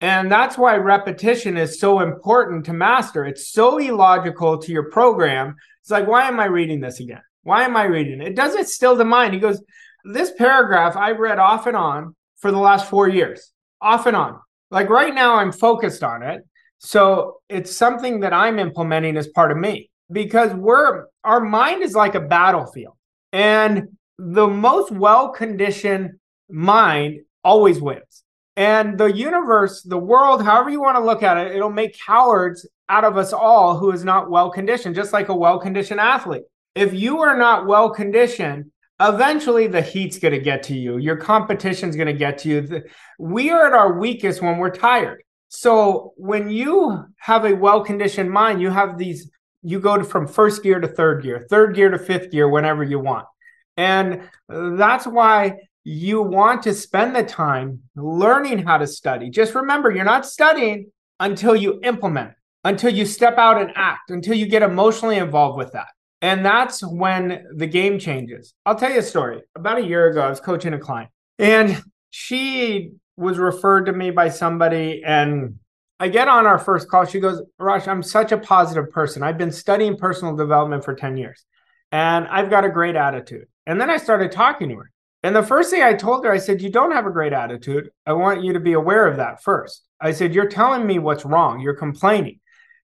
And 0.00 0.32
that's 0.32 0.58
why 0.58 0.74
repetition 0.78 1.56
is 1.56 1.78
so 1.78 2.00
important 2.00 2.64
to 2.64 2.72
master. 2.72 3.24
It's 3.24 3.52
so 3.52 3.78
illogical 3.78 4.58
to 4.58 4.72
your 4.72 4.90
program. 4.90 5.54
It's 5.80 5.92
like, 5.92 6.08
why 6.08 6.26
am 6.26 6.40
I 6.40 6.46
reading 6.46 6.80
this 6.80 6.98
again? 6.98 7.22
Why 7.44 7.62
am 7.62 7.76
I 7.76 7.84
reading 7.84 8.20
it? 8.20 8.26
It 8.26 8.34
doesn't 8.34 8.66
still 8.66 8.96
the 8.96 9.04
mind. 9.04 9.32
He 9.32 9.38
goes, 9.38 9.62
This 10.04 10.32
paragraph 10.32 10.96
I 10.96 11.12
read 11.12 11.38
off 11.38 11.68
and 11.68 11.76
on 11.76 12.16
for 12.38 12.50
the 12.50 12.58
last 12.58 12.90
four 12.90 13.08
years, 13.08 13.52
off 13.80 14.06
and 14.06 14.16
on. 14.16 14.40
Like 14.70 14.88
right 14.88 15.14
now, 15.14 15.36
I'm 15.36 15.52
focused 15.52 16.02
on 16.02 16.22
it. 16.22 16.42
So 16.78 17.40
it's 17.48 17.76
something 17.76 18.20
that 18.20 18.32
I'm 18.32 18.58
implementing 18.58 19.16
as 19.16 19.28
part 19.28 19.50
of 19.50 19.58
me 19.58 19.90
because 20.12 20.52
we're, 20.54 21.06
our 21.24 21.40
mind 21.40 21.82
is 21.82 21.94
like 21.94 22.14
a 22.14 22.20
battlefield. 22.20 22.94
And 23.32 23.88
the 24.18 24.46
most 24.46 24.90
well 24.90 25.30
conditioned 25.30 26.18
mind 26.48 27.20
always 27.42 27.80
wins. 27.80 28.24
And 28.56 28.98
the 28.98 29.06
universe, 29.06 29.82
the 29.82 29.98
world, 29.98 30.42
however 30.42 30.70
you 30.70 30.80
want 30.80 30.96
to 30.96 31.04
look 31.04 31.22
at 31.22 31.36
it, 31.36 31.54
it'll 31.54 31.70
make 31.70 31.96
cowards 32.04 32.68
out 32.88 33.04
of 33.04 33.16
us 33.16 33.32
all 33.32 33.76
who 33.76 33.92
is 33.92 34.04
not 34.04 34.30
well 34.30 34.50
conditioned, 34.50 34.94
just 34.94 35.12
like 35.12 35.28
a 35.28 35.36
well 35.36 35.58
conditioned 35.58 36.00
athlete. 36.00 36.42
If 36.74 36.92
you 36.92 37.20
are 37.20 37.36
not 37.36 37.66
well 37.66 37.90
conditioned, 37.90 38.70
eventually 39.00 39.66
the 39.66 39.82
heat's 39.82 40.18
going 40.18 40.34
to 40.34 40.40
get 40.40 40.62
to 40.64 40.74
you. 40.76 40.98
Your 40.98 41.16
competition's 41.16 41.96
going 41.96 42.08
to 42.08 42.12
get 42.12 42.38
to 42.38 42.48
you. 42.48 42.82
We 43.18 43.50
are 43.50 43.66
at 43.66 43.72
our 43.72 43.98
weakest 43.98 44.42
when 44.42 44.58
we're 44.58 44.70
tired. 44.70 45.22
So 45.48 46.12
when 46.16 46.50
you 46.50 47.06
have 47.18 47.44
a 47.44 47.54
well 47.54 47.82
conditioned 47.82 48.30
mind, 48.30 48.60
you 48.60 48.70
have 48.70 48.98
these, 48.98 49.30
you 49.62 49.80
go 49.80 50.02
from 50.02 50.26
first 50.26 50.62
gear 50.62 50.80
to 50.80 50.88
third 50.88 51.22
gear, 51.22 51.46
third 51.48 51.74
gear 51.74 51.90
to 51.90 51.98
fifth 51.98 52.30
gear, 52.30 52.48
whenever 52.48 52.82
you 52.82 52.98
want. 52.98 53.26
And 53.76 54.22
uh, 54.52 54.76
that's 54.76 55.06
why 55.06 55.54
you 55.84 56.20
want 56.22 56.64
to 56.64 56.74
spend 56.74 57.16
the 57.16 57.22
time 57.22 57.80
learning 57.96 58.58
how 58.58 58.76
to 58.78 58.86
study. 58.86 59.30
Just 59.30 59.54
remember, 59.54 59.90
you're 59.90 60.04
not 60.04 60.26
studying 60.26 60.90
until 61.18 61.56
you 61.56 61.80
implement, 61.82 62.32
until 62.64 62.92
you 62.92 63.06
step 63.06 63.38
out 63.38 63.60
and 63.60 63.72
act, 63.74 64.10
until 64.10 64.34
you 64.34 64.46
get 64.46 64.62
emotionally 64.62 65.16
involved 65.16 65.56
with 65.56 65.72
that. 65.72 65.88
And 66.20 66.44
that's 66.44 66.82
when 66.82 67.44
the 67.54 67.66
game 67.66 67.98
changes. 67.98 68.54
I'll 68.66 68.74
tell 68.74 68.90
you 68.90 68.98
a 68.98 69.02
story. 69.02 69.42
About 69.54 69.78
a 69.78 69.84
year 69.84 70.08
ago, 70.08 70.20
I 70.20 70.30
was 70.30 70.40
coaching 70.40 70.74
a 70.74 70.78
client 70.78 71.10
and 71.38 71.82
she 72.10 72.92
was 73.16 73.38
referred 73.38 73.86
to 73.86 73.92
me 73.92 74.10
by 74.10 74.28
somebody. 74.28 75.02
And 75.04 75.58
I 76.00 76.08
get 76.08 76.28
on 76.28 76.46
our 76.46 76.58
first 76.58 76.88
call. 76.88 77.04
She 77.04 77.20
goes, 77.20 77.42
Rush, 77.58 77.86
I'm 77.86 78.02
such 78.02 78.32
a 78.32 78.38
positive 78.38 78.90
person. 78.90 79.22
I've 79.22 79.38
been 79.38 79.52
studying 79.52 79.96
personal 79.96 80.34
development 80.34 80.84
for 80.84 80.94
10 80.94 81.16
years 81.16 81.44
and 81.92 82.26
I've 82.28 82.50
got 82.50 82.64
a 82.64 82.68
great 82.68 82.96
attitude. 82.96 83.46
And 83.66 83.80
then 83.80 83.90
I 83.90 83.96
started 83.96 84.32
talking 84.32 84.68
to 84.70 84.76
her. 84.76 84.90
And 85.22 85.34
the 85.34 85.42
first 85.42 85.70
thing 85.70 85.82
I 85.82 85.94
told 85.94 86.24
her, 86.24 86.32
I 86.32 86.38
said, 86.38 86.62
You 86.62 86.70
don't 86.70 86.92
have 86.92 87.06
a 87.06 87.10
great 87.10 87.32
attitude. 87.32 87.90
I 88.06 88.12
want 88.12 88.44
you 88.44 88.52
to 88.52 88.60
be 88.60 88.74
aware 88.74 89.06
of 89.06 89.16
that 89.16 89.42
first. 89.42 89.82
I 90.00 90.12
said, 90.12 90.34
You're 90.34 90.48
telling 90.48 90.86
me 90.86 90.98
what's 90.98 91.24
wrong. 91.24 91.60
You're 91.60 91.74
complaining. 91.74 92.40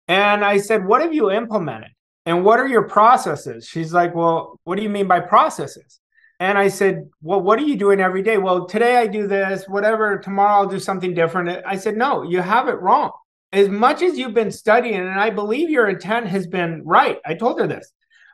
And 0.08 0.44
I 0.44 0.58
said, 0.58 0.86
What 0.86 1.02
have 1.02 1.14
you 1.14 1.30
implemented? 1.30 1.92
And 2.26 2.46
what 2.46 2.60
are 2.60 2.68
your 2.68 2.84
processes? 2.84 3.68
She's 3.68 3.94
like, 3.94 4.14
Well, 4.16 4.60
what 4.64 4.78
do 4.78 4.84
you 4.84 4.90
mean 4.90 5.08
by 5.08 5.20
processes? 5.20 6.00
And 6.40 6.58
I 6.58 6.68
said, 6.68 7.10
Well, 7.22 7.42
what 7.42 7.60
are 7.60 7.66
you 7.66 7.78
doing 7.78 8.00
every 8.00 8.24
day? 8.24 8.38
Well, 8.38 8.68
today 8.68 8.98
I 8.98 9.08
do 9.08 9.28
this, 9.28 9.68
whatever. 9.68 10.18
Tomorrow 10.18 10.62
I'll 10.62 10.68
do 10.68 10.80
something 10.80 11.14
different. 11.14 11.64
I 11.66 11.78
said, 11.78 11.98
No, 11.98 12.24
you 12.24 12.42
have 12.42 12.68
it 12.68 12.80
wrong. 12.82 13.12
As 13.54 13.68
much 13.68 14.02
as 14.02 14.18
you've 14.18 14.34
been 14.34 14.52
studying, 14.52 14.96
and 14.96 15.20
I 15.20 15.30
believe 15.30 15.70
your 15.70 15.90
intent 15.90 16.28
has 16.28 16.48
been 16.48 16.84
right. 16.86 17.18
I 17.26 17.34
told 17.34 17.60
her 17.60 17.68
this. 17.68 17.92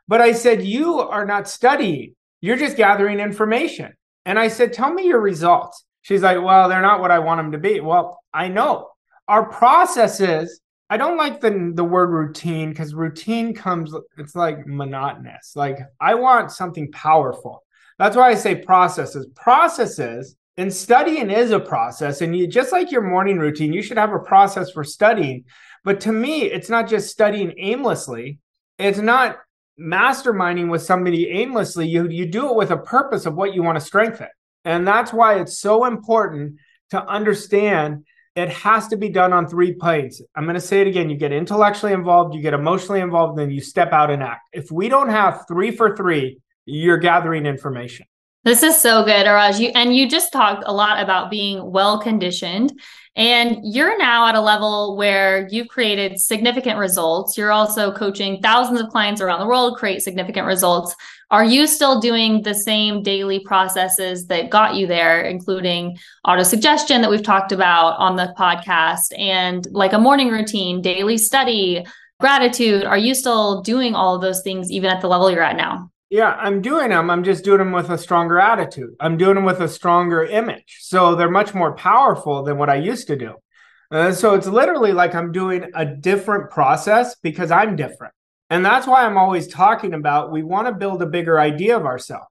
But 0.08 0.22
I 0.22 0.34
said, 0.34 0.64
You 0.64 1.00
are 1.00 1.26
not 1.26 1.50
studying 1.50 2.14
you're 2.42 2.58
just 2.58 2.78
gathering 2.78 3.20
information. 3.20 3.94
And 4.26 4.38
I 4.38 4.48
said, 4.50 4.74
Tell 4.74 4.92
me 4.92 5.08
your 5.08 5.22
results. 5.22 5.84
She's 6.02 6.22
like, 6.22 6.42
Well, 6.42 6.70
they're 6.70 6.82
not 6.82 7.02
what 7.02 7.12
I 7.12 7.20
want 7.20 7.40
them 7.40 7.52
to 7.54 7.58
be. 7.58 7.80
Well, 7.80 8.20
I 8.34 8.48
know. 8.48 8.90
Our 9.28 9.50
processes, 9.50 10.60
I 10.90 10.98
don't 10.98 11.18
like 11.18 11.42
the, 11.42 11.72
the 11.74 11.84
word 11.84 12.12
routine 12.12 12.70
because 12.70 12.94
routine 12.94 13.54
comes, 13.54 13.94
it's 14.18 14.36
like 14.36 14.66
monotonous. 14.66 15.54
Like, 15.56 15.80
I 16.00 16.16
want 16.16 16.52
something 16.52 16.92
powerful. 16.92 17.64
That's 18.00 18.16
why 18.16 18.30
I 18.30 18.36
say 18.36 18.56
processes. 18.56 19.28
Processes 19.36 20.36
and 20.56 20.74
studying 20.74 21.30
is 21.30 21.52
a 21.52 21.60
process. 21.60 22.22
And 22.22 22.36
you 22.36 22.48
just 22.48 22.72
like 22.72 22.92
your 22.92 23.02
morning 23.02 23.38
routine, 23.38 23.74
you 23.74 23.82
should 23.82 23.98
have 23.98 24.14
a 24.14 24.20
process 24.20 24.72
for 24.72 24.84
studying. 24.84 25.44
But 25.84 26.00
to 26.02 26.12
me, 26.12 26.44
it's 26.44 26.70
not 26.70 26.88
just 26.88 27.12
studying 27.12 27.54
aimlessly. 27.58 28.40
It's 28.80 29.00
not 29.00 29.38
masterminding 29.80 30.70
with 30.70 30.82
somebody 30.82 31.30
aimlessly, 31.30 31.88
you, 31.88 32.10
you 32.10 32.26
do 32.26 32.50
it 32.50 32.56
with 32.56 32.72
a 32.72 32.78
purpose 32.78 33.26
of 33.26 33.36
what 33.36 33.54
you 33.54 33.64
want 33.64 33.78
to 33.78 33.86
strengthen. 33.86 34.28
And 34.66 34.88
that's 34.88 35.14
why 35.14 35.40
it's 35.40 35.60
so 35.60 35.86
important 35.86 36.58
to 36.90 37.06
understand 37.06 38.06
it 38.38 38.50
has 38.50 38.88
to 38.90 38.98
be 38.98 39.10
done 39.10 39.34
on 39.34 39.48
three 39.48 39.74
planes. 39.74 40.22
I'm 40.36 40.44
going 40.44 40.54
to 40.54 40.62
say 40.62 40.80
it 40.82 40.88
again. 40.88 41.10
You 41.10 41.18
get 41.18 41.32
intellectually 41.32 41.92
involved, 41.92 42.36
you 42.36 42.42
get 42.42 42.54
emotionally 42.54 43.02
involved, 43.02 43.40
then 43.40 43.50
you 43.50 43.60
step 43.60 43.92
out 43.92 44.12
and 44.12 44.22
act. 44.22 44.48
If 44.54 44.72
we 44.72 44.90
don't 44.90 45.10
have 45.10 45.46
three 45.48 45.72
for 45.72 45.96
three, 45.96 46.40
you're 46.66 47.00
gathering 47.00 47.48
information. 47.48 48.06
This 48.44 48.64
is 48.64 48.80
so 48.80 49.04
good, 49.04 49.26
Arash. 49.26 49.60
You, 49.60 49.72
and 49.76 49.96
you 49.96 50.08
just 50.08 50.32
talked 50.32 50.64
a 50.66 50.74
lot 50.74 51.02
about 51.02 51.30
being 51.30 51.72
well 51.72 52.00
conditioned. 52.00 52.80
And 53.18 53.58
you're 53.64 53.98
now 53.98 54.28
at 54.28 54.36
a 54.36 54.42
level 54.42 54.96
where 54.96 55.48
you've 55.50 55.70
created 55.70 56.20
significant 56.20 56.78
results. 56.78 57.36
You're 57.36 57.52
also 57.52 57.92
coaching 57.92 58.40
thousands 58.42 58.80
of 58.80 58.90
clients 58.90 59.22
around 59.22 59.40
the 59.40 59.48
world 59.48 59.78
create 59.78 60.04
significant 60.04 60.46
results. 60.46 60.96
Are 61.32 61.44
you 61.44 61.66
still 61.66 62.00
doing 62.00 62.44
the 62.44 62.54
same 62.54 63.02
daily 63.02 63.40
processes 63.40 64.28
that 64.28 64.52
got 64.52 64.76
you 64.76 64.86
there, 64.86 65.22
including 65.24 65.98
auto 66.26 66.44
suggestion 66.44 67.02
that 67.02 67.10
we've 67.10 67.24
talked 67.24 67.52
about 67.52 67.98
on 67.98 68.16
the 68.16 68.34
podcast 68.38 69.18
and 69.18 69.68
like 69.72 69.94
a 69.94 70.00
morning 70.00 70.30
routine, 70.30 70.82
daily 70.82 71.18
study, 71.18 71.86
gratitude? 72.20 72.84
Are 72.84 72.98
you 72.98 73.16
still 73.16 73.62
doing 73.62 73.96
all 73.96 74.16
of 74.16 74.22
those 74.22 74.42
things 74.42 74.72
even 74.72 74.92
at 74.92 75.02
the 75.02 75.08
level 75.08 75.32
you're 75.32 75.42
at 75.42 75.58
now? 75.58 75.92
Yeah, 76.10 76.32
I'm 76.40 76.62
doing 76.62 76.90
them. 76.90 77.10
I'm 77.10 77.24
just 77.24 77.44
doing 77.44 77.58
them 77.58 77.74
with 77.74 77.90
a 77.90 77.98
stronger 77.98 78.40
attitude. 78.40 78.96
I'm 79.00 79.18
doing 79.18 79.36
them 79.36 79.44
with 79.44 79.60
a 79.60 79.68
stronger 79.68 80.24
image. 80.24 80.78
So 80.80 81.16
they're 81.16 81.30
much 81.30 81.54
more 81.54 81.76
powerful 81.76 82.44
than 82.44 82.58
what 82.58 82.70
I 82.70 82.76
used 82.76 83.08
to 83.08 83.18
do. 83.18 83.36
Uh, 83.92 84.14
so 84.14 84.34
it's 84.34 84.48
literally 84.48 84.94
like 84.94 85.16
I'm 85.16 85.32
doing 85.32 85.70
a 85.76 85.86
different 85.86 86.50
process 86.50 87.16
because 87.22 87.52
I'm 87.52 87.76
different. 87.76 88.14
And 88.50 88.66
that's 88.66 88.88
why 88.88 89.06
I'm 89.06 89.18
always 89.18 89.48
talking 89.48 89.94
about 89.94 90.32
we 90.32 90.44
want 90.44 90.68
to 90.68 90.74
build 90.74 91.02
a 91.02 91.06
bigger 91.06 91.40
idea 91.40 91.76
of 91.76 91.86
ourselves. 91.86 92.28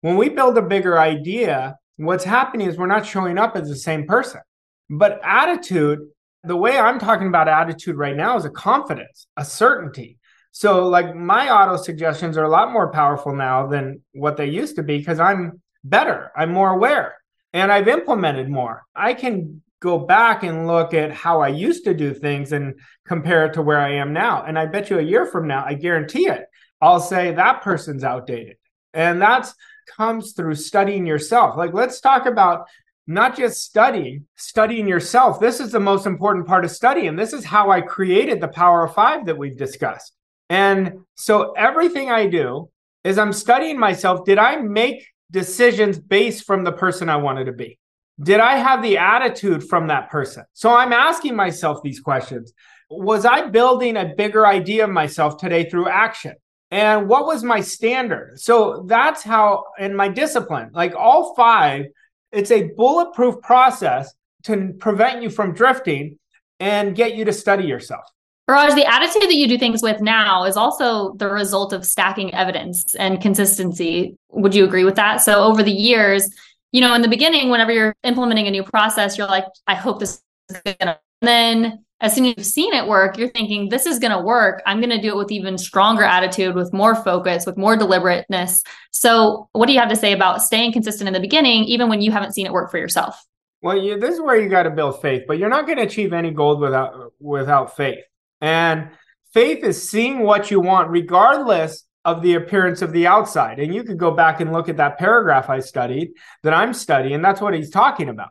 When 0.00 0.16
we 0.16 0.30
build 0.30 0.56
a 0.56 0.62
bigger 0.62 0.98
idea, 0.98 1.76
what's 1.96 2.24
happening 2.24 2.68
is 2.68 2.76
we're 2.76 2.86
not 2.86 3.06
showing 3.06 3.36
up 3.36 3.56
as 3.56 3.68
the 3.68 3.76
same 3.76 4.06
person. 4.06 4.40
But 4.88 5.20
attitude, 5.22 6.00
the 6.44 6.56
way 6.56 6.78
I'm 6.78 6.98
talking 6.98 7.28
about 7.28 7.48
attitude 7.48 7.96
right 7.96 8.16
now 8.16 8.36
is 8.38 8.46
a 8.46 8.50
confidence, 8.50 9.26
a 9.36 9.44
certainty. 9.44 10.17
So 10.58 10.88
like 10.88 11.14
my 11.14 11.50
auto 11.50 11.76
suggestions 11.76 12.36
are 12.36 12.42
a 12.42 12.48
lot 12.48 12.72
more 12.72 12.90
powerful 12.90 13.32
now 13.32 13.68
than 13.68 14.02
what 14.12 14.36
they 14.36 14.46
used 14.46 14.74
to 14.74 14.82
be 14.82 14.98
because 14.98 15.20
I'm 15.20 15.62
better, 15.84 16.32
I'm 16.34 16.50
more 16.50 16.70
aware, 16.70 17.14
and 17.52 17.70
I've 17.70 17.86
implemented 17.86 18.48
more. 18.48 18.84
I 18.92 19.14
can 19.14 19.62
go 19.78 20.00
back 20.00 20.42
and 20.42 20.66
look 20.66 20.94
at 20.94 21.12
how 21.12 21.42
I 21.42 21.46
used 21.46 21.84
to 21.84 21.94
do 21.94 22.12
things 22.12 22.50
and 22.50 22.74
compare 23.06 23.46
it 23.46 23.52
to 23.52 23.62
where 23.62 23.78
I 23.78 23.92
am 23.92 24.12
now. 24.12 24.42
And 24.42 24.58
I 24.58 24.66
bet 24.66 24.90
you 24.90 24.98
a 24.98 25.02
year 25.02 25.26
from 25.26 25.46
now, 25.46 25.64
I 25.64 25.74
guarantee 25.74 26.26
it, 26.26 26.46
I'll 26.80 26.98
say 26.98 27.32
that 27.34 27.62
person's 27.62 28.02
outdated. 28.02 28.56
And 28.92 29.22
that 29.22 29.48
comes 29.96 30.32
through 30.32 30.56
studying 30.56 31.06
yourself. 31.06 31.56
Like 31.56 31.72
let's 31.72 32.00
talk 32.00 32.26
about 32.26 32.66
not 33.06 33.36
just 33.36 33.62
studying, 33.62 34.26
studying 34.34 34.88
yourself. 34.88 35.38
This 35.38 35.60
is 35.60 35.70
the 35.70 35.78
most 35.78 36.04
important 36.04 36.48
part 36.48 36.64
of 36.64 36.72
studying. 36.72 37.14
This 37.14 37.32
is 37.32 37.44
how 37.44 37.70
I 37.70 37.80
created 37.80 38.40
the 38.40 38.48
power 38.48 38.82
of 38.82 38.94
five 38.94 39.24
that 39.26 39.38
we've 39.38 39.56
discussed. 39.56 40.14
And 40.48 41.00
so 41.16 41.52
everything 41.52 42.10
I 42.10 42.26
do 42.26 42.70
is 43.04 43.18
I'm 43.18 43.32
studying 43.32 43.78
myself. 43.78 44.24
Did 44.24 44.38
I 44.38 44.56
make 44.56 45.06
decisions 45.30 45.98
based 45.98 46.44
from 46.44 46.64
the 46.64 46.72
person 46.72 47.08
I 47.08 47.16
wanted 47.16 47.44
to 47.44 47.52
be? 47.52 47.78
Did 48.20 48.40
I 48.40 48.56
have 48.56 48.82
the 48.82 48.98
attitude 48.98 49.68
from 49.68 49.88
that 49.88 50.10
person? 50.10 50.44
So 50.52 50.74
I'm 50.74 50.92
asking 50.92 51.36
myself 51.36 51.82
these 51.82 52.00
questions. 52.00 52.52
Was 52.90 53.24
I 53.24 53.48
building 53.48 53.96
a 53.96 54.14
bigger 54.16 54.46
idea 54.46 54.84
of 54.84 54.90
myself 54.90 55.36
today 55.36 55.68
through 55.68 55.88
action? 55.88 56.34
And 56.70 57.08
what 57.08 57.26
was 57.26 57.44
my 57.44 57.60
standard? 57.60 58.40
So 58.40 58.84
that's 58.88 59.22
how, 59.22 59.64
in 59.78 59.94
my 59.94 60.08
discipline, 60.08 60.70
like 60.72 60.94
all 60.94 61.34
five, 61.34 61.86
it's 62.32 62.50
a 62.50 62.70
bulletproof 62.76 63.40
process 63.42 64.12
to 64.44 64.74
prevent 64.78 65.22
you 65.22 65.30
from 65.30 65.54
drifting 65.54 66.18
and 66.60 66.94
get 66.94 67.14
you 67.14 67.24
to 67.24 67.32
study 67.32 67.64
yourself. 67.64 68.04
Raj, 68.48 68.74
the 68.74 68.86
attitude 68.86 69.22
that 69.22 69.34
you 69.34 69.46
do 69.46 69.58
things 69.58 69.82
with 69.82 70.00
now 70.00 70.44
is 70.44 70.56
also 70.56 71.12
the 71.14 71.28
result 71.28 71.72
of 71.72 71.84
stacking 71.84 72.32
evidence 72.34 72.94
and 72.94 73.20
consistency. 73.20 74.16
Would 74.30 74.54
you 74.54 74.64
agree 74.64 74.84
with 74.84 74.94
that? 74.96 75.18
So 75.18 75.42
over 75.44 75.62
the 75.62 75.70
years, 75.70 76.28
you 76.72 76.80
know, 76.80 76.94
in 76.94 77.02
the 77.02 77.08
beginning, 77.08 77.50
whenever 77.50 77.72
you're 77.72 77.94
implementing 78.04 78.46
a 78.46 78.50
new 78.50 78.64
process, 78.64 79.18
you're 79.18 79.26
like, 79.26 79.44
I 79.66 79.74
hope 79.74 80.00
this 80.00 80.22
is 80.48 80.62
gonna 80.80 80.98
then 81.20 81.84
as 82.00 82.14
soon 82.14 82.26
as 82.26 82.34
you've 82.36 82.46
seen 82.46 82.72
it 82.74 82.86
work, 82.86 83.18
you're 83.18 83.30
thinking, 83.30 83.68
this 83.70 83.84
is 83.84 83.98
going 83.98 84.12
to 84.12 84.22
work. 84.22 84.62
I'm 84.66 84.80
going 84.80 84.90
to 84.90 85.00
do 85.00 85.08
it 85.08 85.16
with 85.16 85.32
even 85.32 85.58
stronger 85.58 86.04
attitude, 86.04 86.54
with 86.54 86.72
more 86.72 86.94
focus, 86.94 87.44
with 87.44 87.56
more 87.56 87.76
deliberateness. 87.76 88.62
So, 88.92 89.48
what 89.52 89.66
do 89.66 89.72
you 89.72 89.80
have 89.80 89.88
to 89.88 89.96
say 89.96 90.12
about 90.12 90.42
staying 90.42 90.72
consistent 90.72 91.08
in 91.08 91.14
the 91.14 91.20
beginning, 91.20 91.64
even 91.64 91.88
when 91.88 92.00
you 92.00 92.12
haven't 92.12 92.34
seen 92.34 92.46
it 92.46 92.52
work 92.52 92.70
for 92.70 92.78
yourself? 92.78 93.20
Well, 93.62 93.76
you, 93.76 93.98
this 93.98 94.14
is 94.14 94.20
where 94.20 94.40
you 94.40 94.48
got 94.48 94.62
to 94.62 94.70
build 94.70 95.02
faith, 95.02 95.24
but 95.26 95.38
you're 95.38 95.48
not 95.48 95.66
going 95.66 95.78
to 95.78 95.84
achieve 95.84 96.12
any 96.12 96.30
gold 96.30 96.60
without 96.60 97.12
without 97.18 97.76
faith. 97.76 98.04
And 98.40 98.90
faith 99.32 99.64
is 99.64 99.90
seeing 99.90 100.20
what 100.20 100.50
you 100.50 100.60
want, 100.60 100.90
regardless 100.90 101.84
of 102.04 102.22
the 102.22 102.34
appearance 102.34 102.80
of 102.82 102.92
the 102.92 103.06
outside. 103.06 103.58
And 103.58 103.74
you 103.74 103.82
could 103.82 103.98
go 103.98 104.10
back 104.10 104.40
and 104.40 104.52
look 104.52 104.68
at 104.68 104.76
that 104.78 104.98
paragraph 104.98 105.50
I 105.50 105.60
studied 105.60 106.12
that 106.42 106.54
I'm 106.54 106.72
studying. 106.72 107.20
That's 107.20 107.40
what 107.40 107.54
he's 107.54 107.70
talking 107.70 108.08
about. 108.08 108.30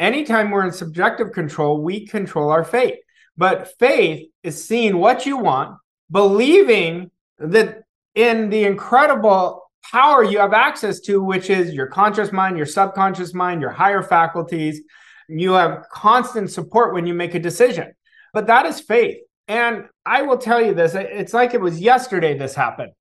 Anytime 0.00 0.50
we're 0.50 0.64
in 0.64 0.72
subjective 0.72 1.32
control, 1.32 1.80
we 1.80 2.06
control 2.06 2.50
our 2.50 2.64
fate. 2.64 3.00
But 3.36 3.78
faith 3.78 4.28
is 4.42 4.64
seeing 4.66 4.96
what 4.96 5.24
you 5.24 5.36
want, 5.36 5.78
believing 6.10 7.10
that 7.38 7.82
in 8.14 8.50
the 8.50 8.64
incredible 8.64 9.62
power 9.90 10.22
you 10.24 10.38
have 10.38 10.52
access 10.52 11.00
to, 11.00 11.22
which 11.22 11.50
is 11.50 11.72
your 11.72 11.86
conscious 11.86 12.32
mind, 12.32 12.56
your 12.56 12.66
subconscious 12.66 13.34
mind, 13.34 13.60
your 13.60 13.70
higher 13.70 14.02
faculties. 14.02 14.82
You 15.28 15.52
have 15.52 15.84
constant 15.90 16.50
support 16.50 16.92
when 16.92 17.06
you 17.06 17.14
make 17.14 17.34
a 17.34 17.38
decision. 17.38 17.92
But 18.32 18.48
that 18.48 18.66
is 18.66 18.80
faith. 18.80 19.18
And 19.52 19.88
I 20.06 20.22
will 20.22 20.38
tell 20.38 20.64
you 20.64 20.72
this 20.72 20.94
it's 20.94 21.34
like 21.34 21.52
it 21.52 21.60
was 21.60 21.78
yesterday 21.78 22.38
this 22.38 22.54
happened. 22.54 22.92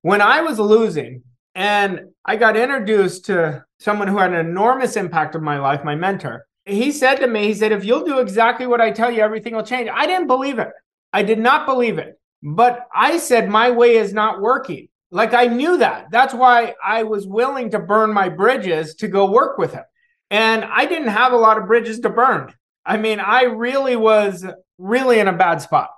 When 0.00 0.22
I 0.22 0.40
was 0.40 0.58
losing, 0.58 1.24
and 1.54 2.06
I 2.24 2.36
got 2.36 2.56
introduced 2.56 3.26
to 3.26 3.66
someone 3.80 4.08
who 4.08 4.16
had 4.16 4.32
an 4.32 4.46
enormous 4.46 4.96
impact 4.96 5.36
on 5.36 5.44
my 5.44 5.58
life, 5.58 5.84
my 5.84 5.94
mentor. 5.94 6.46
He 6.64 6.90
said 6.90 7.16
to 7.16 7.26
me, 7.26 7.48
he 7.48 7.54
said, 7.54 7.72
if 7.72 7.84
you'll 7.84 8.06
do 8.06 8.20
exactly 8.20 8.66
what 8.66 8.80
I 8.80 8.92
tell 8.92 9.10
you, 9.10 9.20
everything 9.20 9.54
will 9.54 9.62
change. 9.62 9.90
I 9.92 10.06
didn't 10.06 10.26
believe 10.26 10.58
it. 10.58 10.70
I 11.12 11.22
did 11.22 11.38
not 11.38 11.66
believe 11.66 11.98
it. 11.98 12.18
But 12.42 12.86
I 12.94 13.18
said, 13.18 13.50
my 13.50 13.70
way 13.70 13.96
is 13.96 14.14
not 14.14 14.40
working. 14.40 14.88
Like 15.10 15.34
I 15.34 15.48
knew 15.48 15.76
that. 15.78 16.06
That's 16.10 16.32
why 16.32 16.76
I 16.82 17.02
was 17.02 17.26
willing 17.26 17.72
to 17.72 17.78
burn 17.78 18.14
my 18.14 18.30
bridges 18.30 18.94
to 18.96 19.08
go 19.08 19.30
work 19.30 19.58
with 19.58 19.74
him. 19.74 19.84
And 20.30 20.64
I 20.64 20.86
didn't 20.86 21.08
have 21.08 21.32
a 21.32 21.36
lot 21.36 21.58
of 21.58 21.66
bridges 21.66 22.00
to 22.00 22.10
burn. 22.10 22.54
I 22.84 22.96
mean, 22.96 23.20
I 23.20 23.42
really 23.42 23.96
was 23.96 24.44
really 24.78 25.18
in 25.18 25.28
a 25.28 25.36
bad 25.36 25.60
spot. 25.60 25.90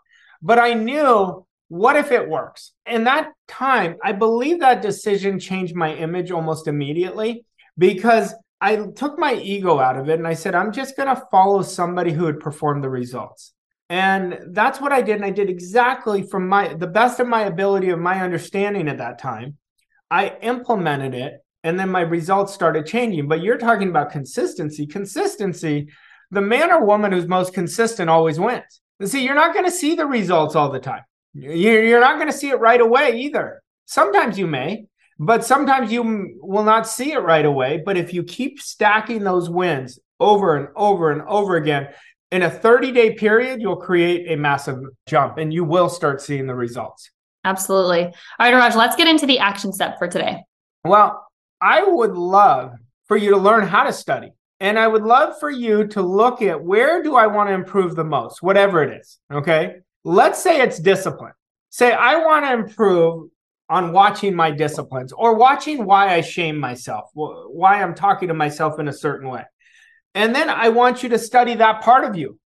But 0.43 0.59
I 0.59 0.75
knew 0.75 1.47
what 1.69 1.97
if 1.97 2.11
it 2.11 2.29
works? 2.29 2.73
In 2.85 3.05
that 3.05 3.33
time, 3.49 3.97
I 4.05 4.12
believe 4.12 4.61
that 4.61 4.83
decision 4.83 5.39
changed 5.39 5.75
my 5.75 5.95
image 5.95 6.31
almost 6.31 6.69
immediately 6.69 7.47
because 7.79 8.35
I 8.61 8.77
took 8.77 9.19
my 9.19 9.35
ego 9.35 9.79
out 9.79 9.97
of 9.97 10.09
it 10.09 10.19
and 10.19 10.29
I 10.29 10.35
said, 10.35 10.55
I'm 10.55 10.73
just 10.73 10.97
going 10.97 11.09
to 11.09 11.23
follow 11.31 11.62
somebody 11.62 12.12
who 12.12 12.27
had 12.27 12.41
performed 12.41 12.85
the 12.85 12.91
results. 12.91 13.55
And 13.89 14.39
that's 14.51 14.81
what 14.81 14.93
I 14.93 15.03
did. 15.03 15.17
And 15.17 15.25
I 15.25 15.31
did 15.31 15.51
exactly 15.51 16.23
from 16.23 16.49
my 16.49 16.75
the 16.75 16.87
best 16.87 17.21
of 17.21 17.29
my 17.29 17.43
ability 17.43 17.91
of 17.91 17.99
my 17.99 18.21
understanding 18.21 18.89
at 18.89 18.99
that 18.99 19.19
time. 19.19 19.57
I 20.11 20.37
implemented 20.43 21.15
it 21.15 21.43
and 21.65 21.79
then 21.79 21.91
my 21.91 22.03
results 22.03 22.53
started 22.53 22.87
changing. 22.87 23.29
But 23.29 23.43
you're 23.43 23.59
talking 23.59 23.89
about 23.89 24.12
consistency. 24.12 24.87
Consistency, 24.87 25.89
the 26.33 26.41
man 26.41 26.73
or 26.73 26.85
woman 26.85 27.12
who's 27.12 27.29
most 27.29 27.53
consistent 27.53 28.11
always 28.11 28.41
wins. 28.41 28.81
And 28.99 29.09
see, 29.09 29.25
you're 29.25 29.35
not 29.35 29.53
going 29.53 29.67
to 29.67 29.71
see 29.71 29.95
the 29.95 30.07
results 30.07 30.57
all 30.57 30.71
the 30.71 30.81
time. 30.81 31.03
You're 31.35 32.01
not 32.01 32.17
going 32.17 32.31
to 32.31 32.37
see 32.37 32.49
it 32.49 32.59
right 32.59 32.81
away 32.81 33.21
either. 33.21 33.62
Sometimes 33.85 34.39
you 34.39 34.47
may, 34.47 34.87
but 35.19 35.45
sometimes 35.45 35.93
you 35.93 36.39
will 36.41 36.65
not 36.65 36.89
see 36.89 37.12
it 37.12 37.19
right 37.19 37.45
away. 37.45 37.83
But 37.85 37.97
if 37.97 38.15
you 38.15 38.23
keep 38.23 38.61
stacking 38.61 39.23
those 39.23 39.51
wins 39.51 39.99
over 40.19 40.57
and 40.57 40.69
over 40.75 41.12
and 41.12 41.23
over 41.23 41.57
again, 41.57 41.89
in 42.31 42.43
a 42.43 42.51
30 42.51 42.93
day 42.93 43.14
period, 43.14 43.61
you'll 43.61 43.77
create 43.77 44.33
a 44.33 44.37
massive 44.37 44.79
jump 45.07 45.37
and 45.37 45.53
you 45.53 45.64
will 45.64 45.90
start 45.90 46.23
seeing 46.23 46.47
the 46.47 46.55
results. 46.55 47.11
Absolutely. 47.45 48.05
All 48.05 48.12
right, 48.38 48.55
Raj, 48.55 48.75
let's 48.75 48.97
get 48.97 49.07
into 49.07 49.27
the 49.27 49.38
action 49.38 49.73
step 49.73 49.99
for 49.99 50.09
today. 50.09 50.42
Well, 50.85 51.27
I 51.61 51.85
would 51.85 52.12
love 52.12 52.73
for 53.07 53.16
you 53.16 53.31
to 53.31 53.37
learn 53.37 53.66
how 53.66 53.85
to 53.85 53.92
study. 53.92 54.33
And 54.62 54.79
I 54.79 54.87
would 54.87 55.03
love 55.03 55.40
for 55.40 55.51
you 55.51 55.88
to 55.88 56.03
look 56.03 56.40
at 56.40 56.62
where 56.62 57.03
do 57.03 57.16
I 57.16 57.27
want 57.27 57.48
to 57.48 57.53
improve 57.53 57.96
the 57.96 58.05
most, 58.05 58.44
whatever 58.44 58.81
it 58.85 59.01
is. 59.01 59.18
Okay. 59.31 59.79
Let's 60.05 60.40
say 60.40 60.61
it's 60.61 60.79
discipline. 60.79 61.33
Say, 61.70 61.90
I 61.90 62.25
want 62.25 62.44
to 62.44 62.53
improve 62.53 63.31
on 63.68 63.92
watching 63.92 64.37
my 64.37 64.53
disciplines 64.53 65.12
or 65.12 65.35
watching 65.35 65.85
why 65.85 66.14
I 66.14 66.20
shame 66.20 66.59
myself, 66.59 67.11
why 67.12 67.83
I'm 67.83 67.96
talking 67.96 68.29
to 68.29 68.35
myself 68.35 68.79
in 68.79 68.87
a 68.87 68.92
certain 68.92 69.29
way. 69.29 69.42
And 70.14 70.33
then 70.33 70.48
I 70.48 70.68
want 70.68 71.03
you 71.03 71.09
to 71.09 71.18
study 71.18 71.57
that 71.57 71.83
part 71.83 72.05
of 72.05 72.14
you. 72.14 72.38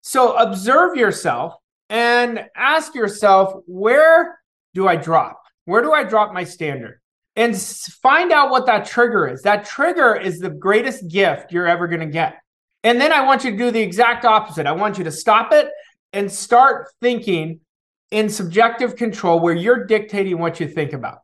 So 0.00 0.36
observe 0.36 0.96
yourself 0.96 1.54
and 1.90 2.46
ask 2.54 2.94
yourself, 2.94 3.62
where 3.66 4.38
do 4.74 4.86
I 4.86 4.94
drop? 4.94 5.42
Where 5.64 5.82
do 5.82 5.92
I 5.92 6.04
drop 6.04 6.32
my 6.32 6.44
standard? 6.44 7.00
And 7.36 7.60
find 7.60 8.30
out 8.30 8.50
what 8.50 8.66
that 8.66 8.86
trigger 8.86 9.26
is. 9.26 9.42
That 9.42 9.64
trigger 9.64 10.14
is 10.14 10.38
the 10.38 10.50
greatest 10.50 11.08
gift 11.08 11.50
you're 11.50 11.66
ever 11.66 11.88
going 11.88 12.00
to 12.00 12.06
get. 12.06 12.36
And 12.84 13.00
then 13.00 13.12
I 13.12 13.22
want 13.22 13.44
you 13.44 13.50
to 13.50 13.56
do 13.56 13.70
the 13.70 13.80
exact 13.80 14.24
opposite. 14.24 14.66
I 14.66 14.72
want 14.72 14.98
you 14.98 15.04
to 15.04 15.10
stop 15.10 15.52
it 15.52 15.68
and 16.12 16.30
start 16.30 16.88
thinking 17.00 17.60
in 18.10 18.28
subjective 18.28 18.94
control 18.94 19.40
where 19.40 19.54
you're 19.54 19.86
dictating 19.86 20.38
what 20.38 20.60
you 20.60 20.68
think 20.68 20.92
about. 20.92 21.18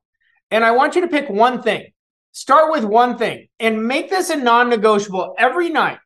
And 0.51 0.65
I 0.65 0.73
want 0.73 0.97
you 0.97 1.03
to 1.03 1.09
pick 1.09 1.31
one 1.31 1.63
thing. 1.63 1.93
Start 2.33 2.73
with 2.73 2.85
one 2.85 3.19
thing 3.19 3.49
and 3.61 3.87
make 3.87 4.11
this 4.11 4.31
a 4.31 4.37
non 4.37 4.69
negotiable 4.69 5.35
every 5.39 5.69
night, 5.69 5.99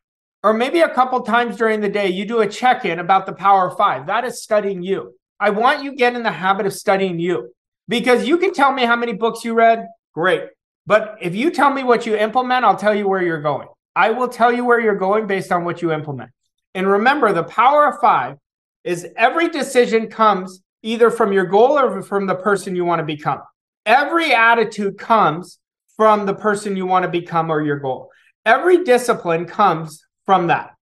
or 0.43 0.53
maybe 0.53 0.81
a 0.81 0.93
couple 0.93 1.21
times 1.21 1.57
during 1.57 1.81
the 1.81 1.89
day. 1.89 2.09
You 2.09 2.25
do 2.25 2.41
a 2.41 2.47
check 2.47 2.85
in 2.85 2.99
about 2.99 3.25
the 3.25 3.33
power 3.33 3.69
of 3.69 3.77
five. 3.77 4.07
That 4.07 4.25
is 4.25 4.43
studying 4.43 4.83
you. 4.83 5.15
I 5.39 5.51
want 5.51 5.83
you 5.83 5.95
get 5.95 6.15
in 6.15 6.23
the 6.23 6.31
habit 6.31 6.65
of 6.65 6.73
studying 6.73 7.19
you 7.19 7.53
because 7.87 8.27
you 8.27 8.37
can 8.37 8.53
tell 8.53 8.71
me 8.71 8.83
how 8.83 8.95
many 8.95 9.13
books 9.13 9.43
you 9.43 9.53
read. 9.53 9.87
Great. 10.13 10.43
But 10.85 11.17
if 11.21 11.35
you 11.35 11.51
tell 11.51 11.71
me 11.71 11.83
what 11.83 12.05
you 12.05 12.15
implement, 12.15 12.65
I'll 12.65 12.77
tell 12.77 12.93
you 12.93 13.07
where 13.07 13.21
you're 13.21 13.41
going. 13.41 13.67
I 13.95 14.11
will 14.11 14.27
tell 14.27 14.51
you 14.51 14.65
where 14.65 14.79
you're 14.79 14.95
going 14.95 15.27
based 15.27 15.51
on 15.51 15.63
what 15.63 15.81
you 15.81 15.91
implement. 15.91 16.31
And 16.73 16.87
remember, 16.87 17.31
the 17.31 17.43
power 17.43 17.87
of 17.87 17.99
five 17.99 18.37
is 18.83 19.07
every 19.15 19.49
decision 19.49 20.07
comes 20.09 20.61
either 20.83 21.09
from 21.09 21.31
your 21.31 21.45
goal 21.45 21.79
or 21.79 22.01
from 22.03 22.27
the 22.27 22.35
person 22.35 22.75
you 22.75 22.85
want 22.85 22.99
to 22.99 23.05
become. 23.05 23.41
Every 23.85 24.33
attitude 24.33 24.97
comes 24.97 25.59
from 25.95 26.25
the 26.25 26.35
person 26.35 26.75
you 26.75 26.85
want 26.85 27.03
to 27.03 27.09
become 27.09 27.49
or 27.49 27.61
your 27.61 27.79
goal. 27.79 28.11
Every 28.45 28.83
discipline 28.83 29.45
comes 29.45 30.05
from 30.25 30.47
that. 30.47 30.75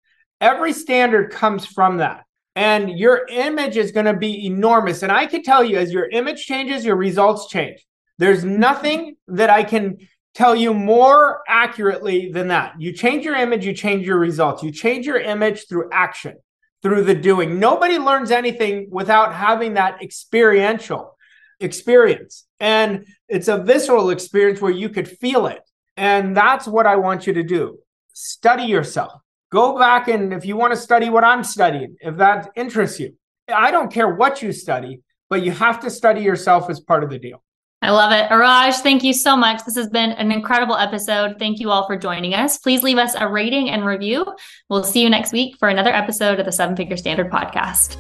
Every 0.41 0.73
standard 0.73 1.31
comes 1.31 1.67
from 1.67 1.99
that. 1.99 2.25
And 2.57 2.99
your 2.99 3.27
image 3.29 3.77
is 3.77 3.93
going 3.93 4.07
to 4.07 4.15
be 4.15 4.47
enormous. 4.47 5.03
And 5.03 5.13
I 5.13 5.27
can 5.27 5.43
tell 5.43 5.63
you, 5.63 5.79
as 5.79 5.93
your 5.93 6.09
image 6.09 6.45
changes, 6.45 6.85
your 6.85 6.97
results 6.97 7.49
change. 7.49 7.87
There's 8.19 8.45
nothing 8.45 9.17
that 9.29 9.51
I 9.51 9.63
can 9.63 9.99
tell 10.35 10.55
you 10.55 10.75
more 10.75 11.43
accurately 11.49 12.31
than 12.31 12.49
that. 12.49 12.81
You 12.81 12.93
change 12.93 13.25
your 13.25 13.37
image, 13.37 13.65
you 13.65 13.73
change 13.73 14.07
your 14.07 14.19
results. 14.19 14.63
You 14.63 14.73
change 14.73 15.07
your 15.07 15.19
image 15.19 15.69
through 15.69 15.91
action, 15.93 16.37
through 16.83 17.05
the 17.05 17.15
doing. 17.15 17.59
Nobody 17.59 17.99
learns 17.99 18.31
anything 18.31 18.89
without 18.91 19.35
having 19.35 19.75
that 19.75 20.03
experiential 20.03 21.17
experience. 21.61 22.47
And 22.59 23.07
it's 23.29 23.49
a 23.49 23.63
visceral 23.63 24.11
experience 24.11 24.61
where 24.61 24.73
you 24.73 24.89
could 24.89 25.09
feel 25.09 25.47
it. 25.47 25.63
And 25.97 26.37
that's 26.37 26.67
what 26.67 26.87
I 26.87 26.97
want 26.97 27.27
you 27.27 27.35
to 27.35 27.43
do. 27.43 27.79
Study 28.13 28.65
yourself. 28.65 29.21
Go 29.51 29.77
back 29.77 30.07
and 30.09 30.33
if 30.33 30.47
you 30.47 30.57
want 30.57 30.73
to 30.73 30.79
study 30.79 31.11
what 31.11 31.25
I'm 31.25 31.43
studying, 31.43 31.97
if 32.01 32.17
that 32.19 32.51
interests 32.55 33.01
you, 33.01 33.17
I 33.53 33.73
don't 33.73 33.93
care 33.93 34.15
what 34.15 34.43
you 34.43 34.53
study, 34.53 35.01
but 35.29 35.43
you 35.43 35.51
have 35.51 35.81
to 35.81 35.91
study 35.91 36.21
yourself 36.21 36.71
as 36.71 36.79
part 36.79 37.03
of 37.03 37.11
the 37.11 37.19
deal. 37.19 37.43
I 37.83 37.91
love 37.91 38.13
it. 38.13 38.29
Arash, 38.31 38.81
thank 38.81 39.03
you 39.03 39.13
so 39.13 39.37
much. 39.37 39.65
This 39.65 39.75
has 39.75 39.89
been 39.89 40.13
an 40.13 40.31
incredible 40.31 40.77
episode. 40.77 41.37
Thank 41.39 41.61
you 41.61 41.71
all 41.71 41.87
for 41.87 41.97
joining 41.97 42.35
us. 42.35 42.59
Please 42.59 42.83
leave 42.83 42.99
us 42.99 43.15
a 43.19 43.27
rating 43.27 43.71
and 43.71 43.85
review. 43.85 44.25
We'll 44.69 44.85
see 44.85 45.03
you 45.03 45.11
next 45.11 45.33
week 45.33 45.57
for 45.59 45.69
another 45.69 45.91
episode 45.91 46.39
of 46.39 46.47
the 46.47 46.53
Seven 46.53 46.77
Figure 46.77 46.97
Standard 46.97 47.31
podcast. 47.31 47.97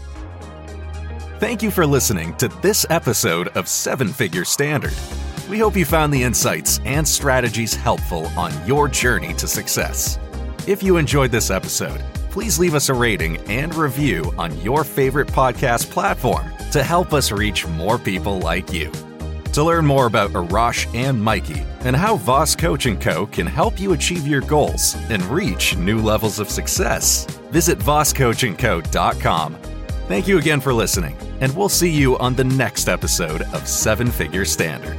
Thank 1.41 1.63
you 1.63 1.71
for 1.71 1.87
listening 1.87 2.37
to 2.37 2.49
this 2.49 2.85
episode 2.91 3.49
of 3.49 3.67
Seven 3.67 4.09
Figure 4.09 4.45
Standard. 4.45 4.95
We 5.49 5.59
hope 5.59 5.75
you 5.75 5.87
found 5.87 6.13
the 6.13 6.23
insights 6.23 6.79
and 6.85 7.09
strategies 7.09 7.75
helpful 7.75 8.27
on 8.39 8.53
your 8.67 8.87
journey 8.87 9.33
to 9.35 9.49
success. 9.49 10.19
If 10.66 10.83
you 10.83 10.99
enjoyed 10.99 11.31
this 11.31 11.51
episode, 11.51 12.01
please 12.31 12.59
leave 12.59 12.75
us 12.75 12.90
a 12.90 12.94
rating 12.94 13.38
and 13.49 13.75
review 13.75 14.33
on 14.37 14.61
your 14.61 14.85
favorite 14.85 15.29
podcast 15.29 15.90
platform 15.90 16.53
to 16.70 16.83
help 16.85 17.14
us 17.14 17.33
reach 17.33 17.66
more 17.66 17.99
people 17.99 18.38
like 18.38 18.70
you. 18.73 18.92
To 19.53 19.64
learn 19.64 19.87
more 19.87 20.07
about 20.07 20.31
Arash 20.31 20.94
and 20.94 21.20
Mikey 21.20 21.64
and 21.81 21.96
how 21.96 22.16
Voss 22.16 22.55
Coach 22.55 22.87
& 22.99 23.01
Co. 23.01 23.27
can 23.27 23.46
help 23.46 23.81
you 23.81 23.94
achieve 23.94 24.27
your 24.27 24.42
goals 24.42 24.96
and 25.09 25.23
reach 25.25 25.77
new 25.77 26.01
levels 26.01 26.38
of 26.38 26.51
success, 26.51 27.25
visit 27.51 27.79
vosscoachandco.com. 27.79 29.55
Thank 30.09 30.29
you 30.29 30.38
again 30.38 30.61
for 30.61 30.75
listening, 30.75 31.16
and 31.40 31.57
we'll 31.57 31.68
see 31.68 31.90
you 31.90 32.18
on 32.18 32.35
the 32.35 32.44
next 32.44 32.88
episode 32.88 33.42
of 33.42 33.66
Seven 33.66 34.11
Figure 34.11 34.44
Standard. 34.44 34.99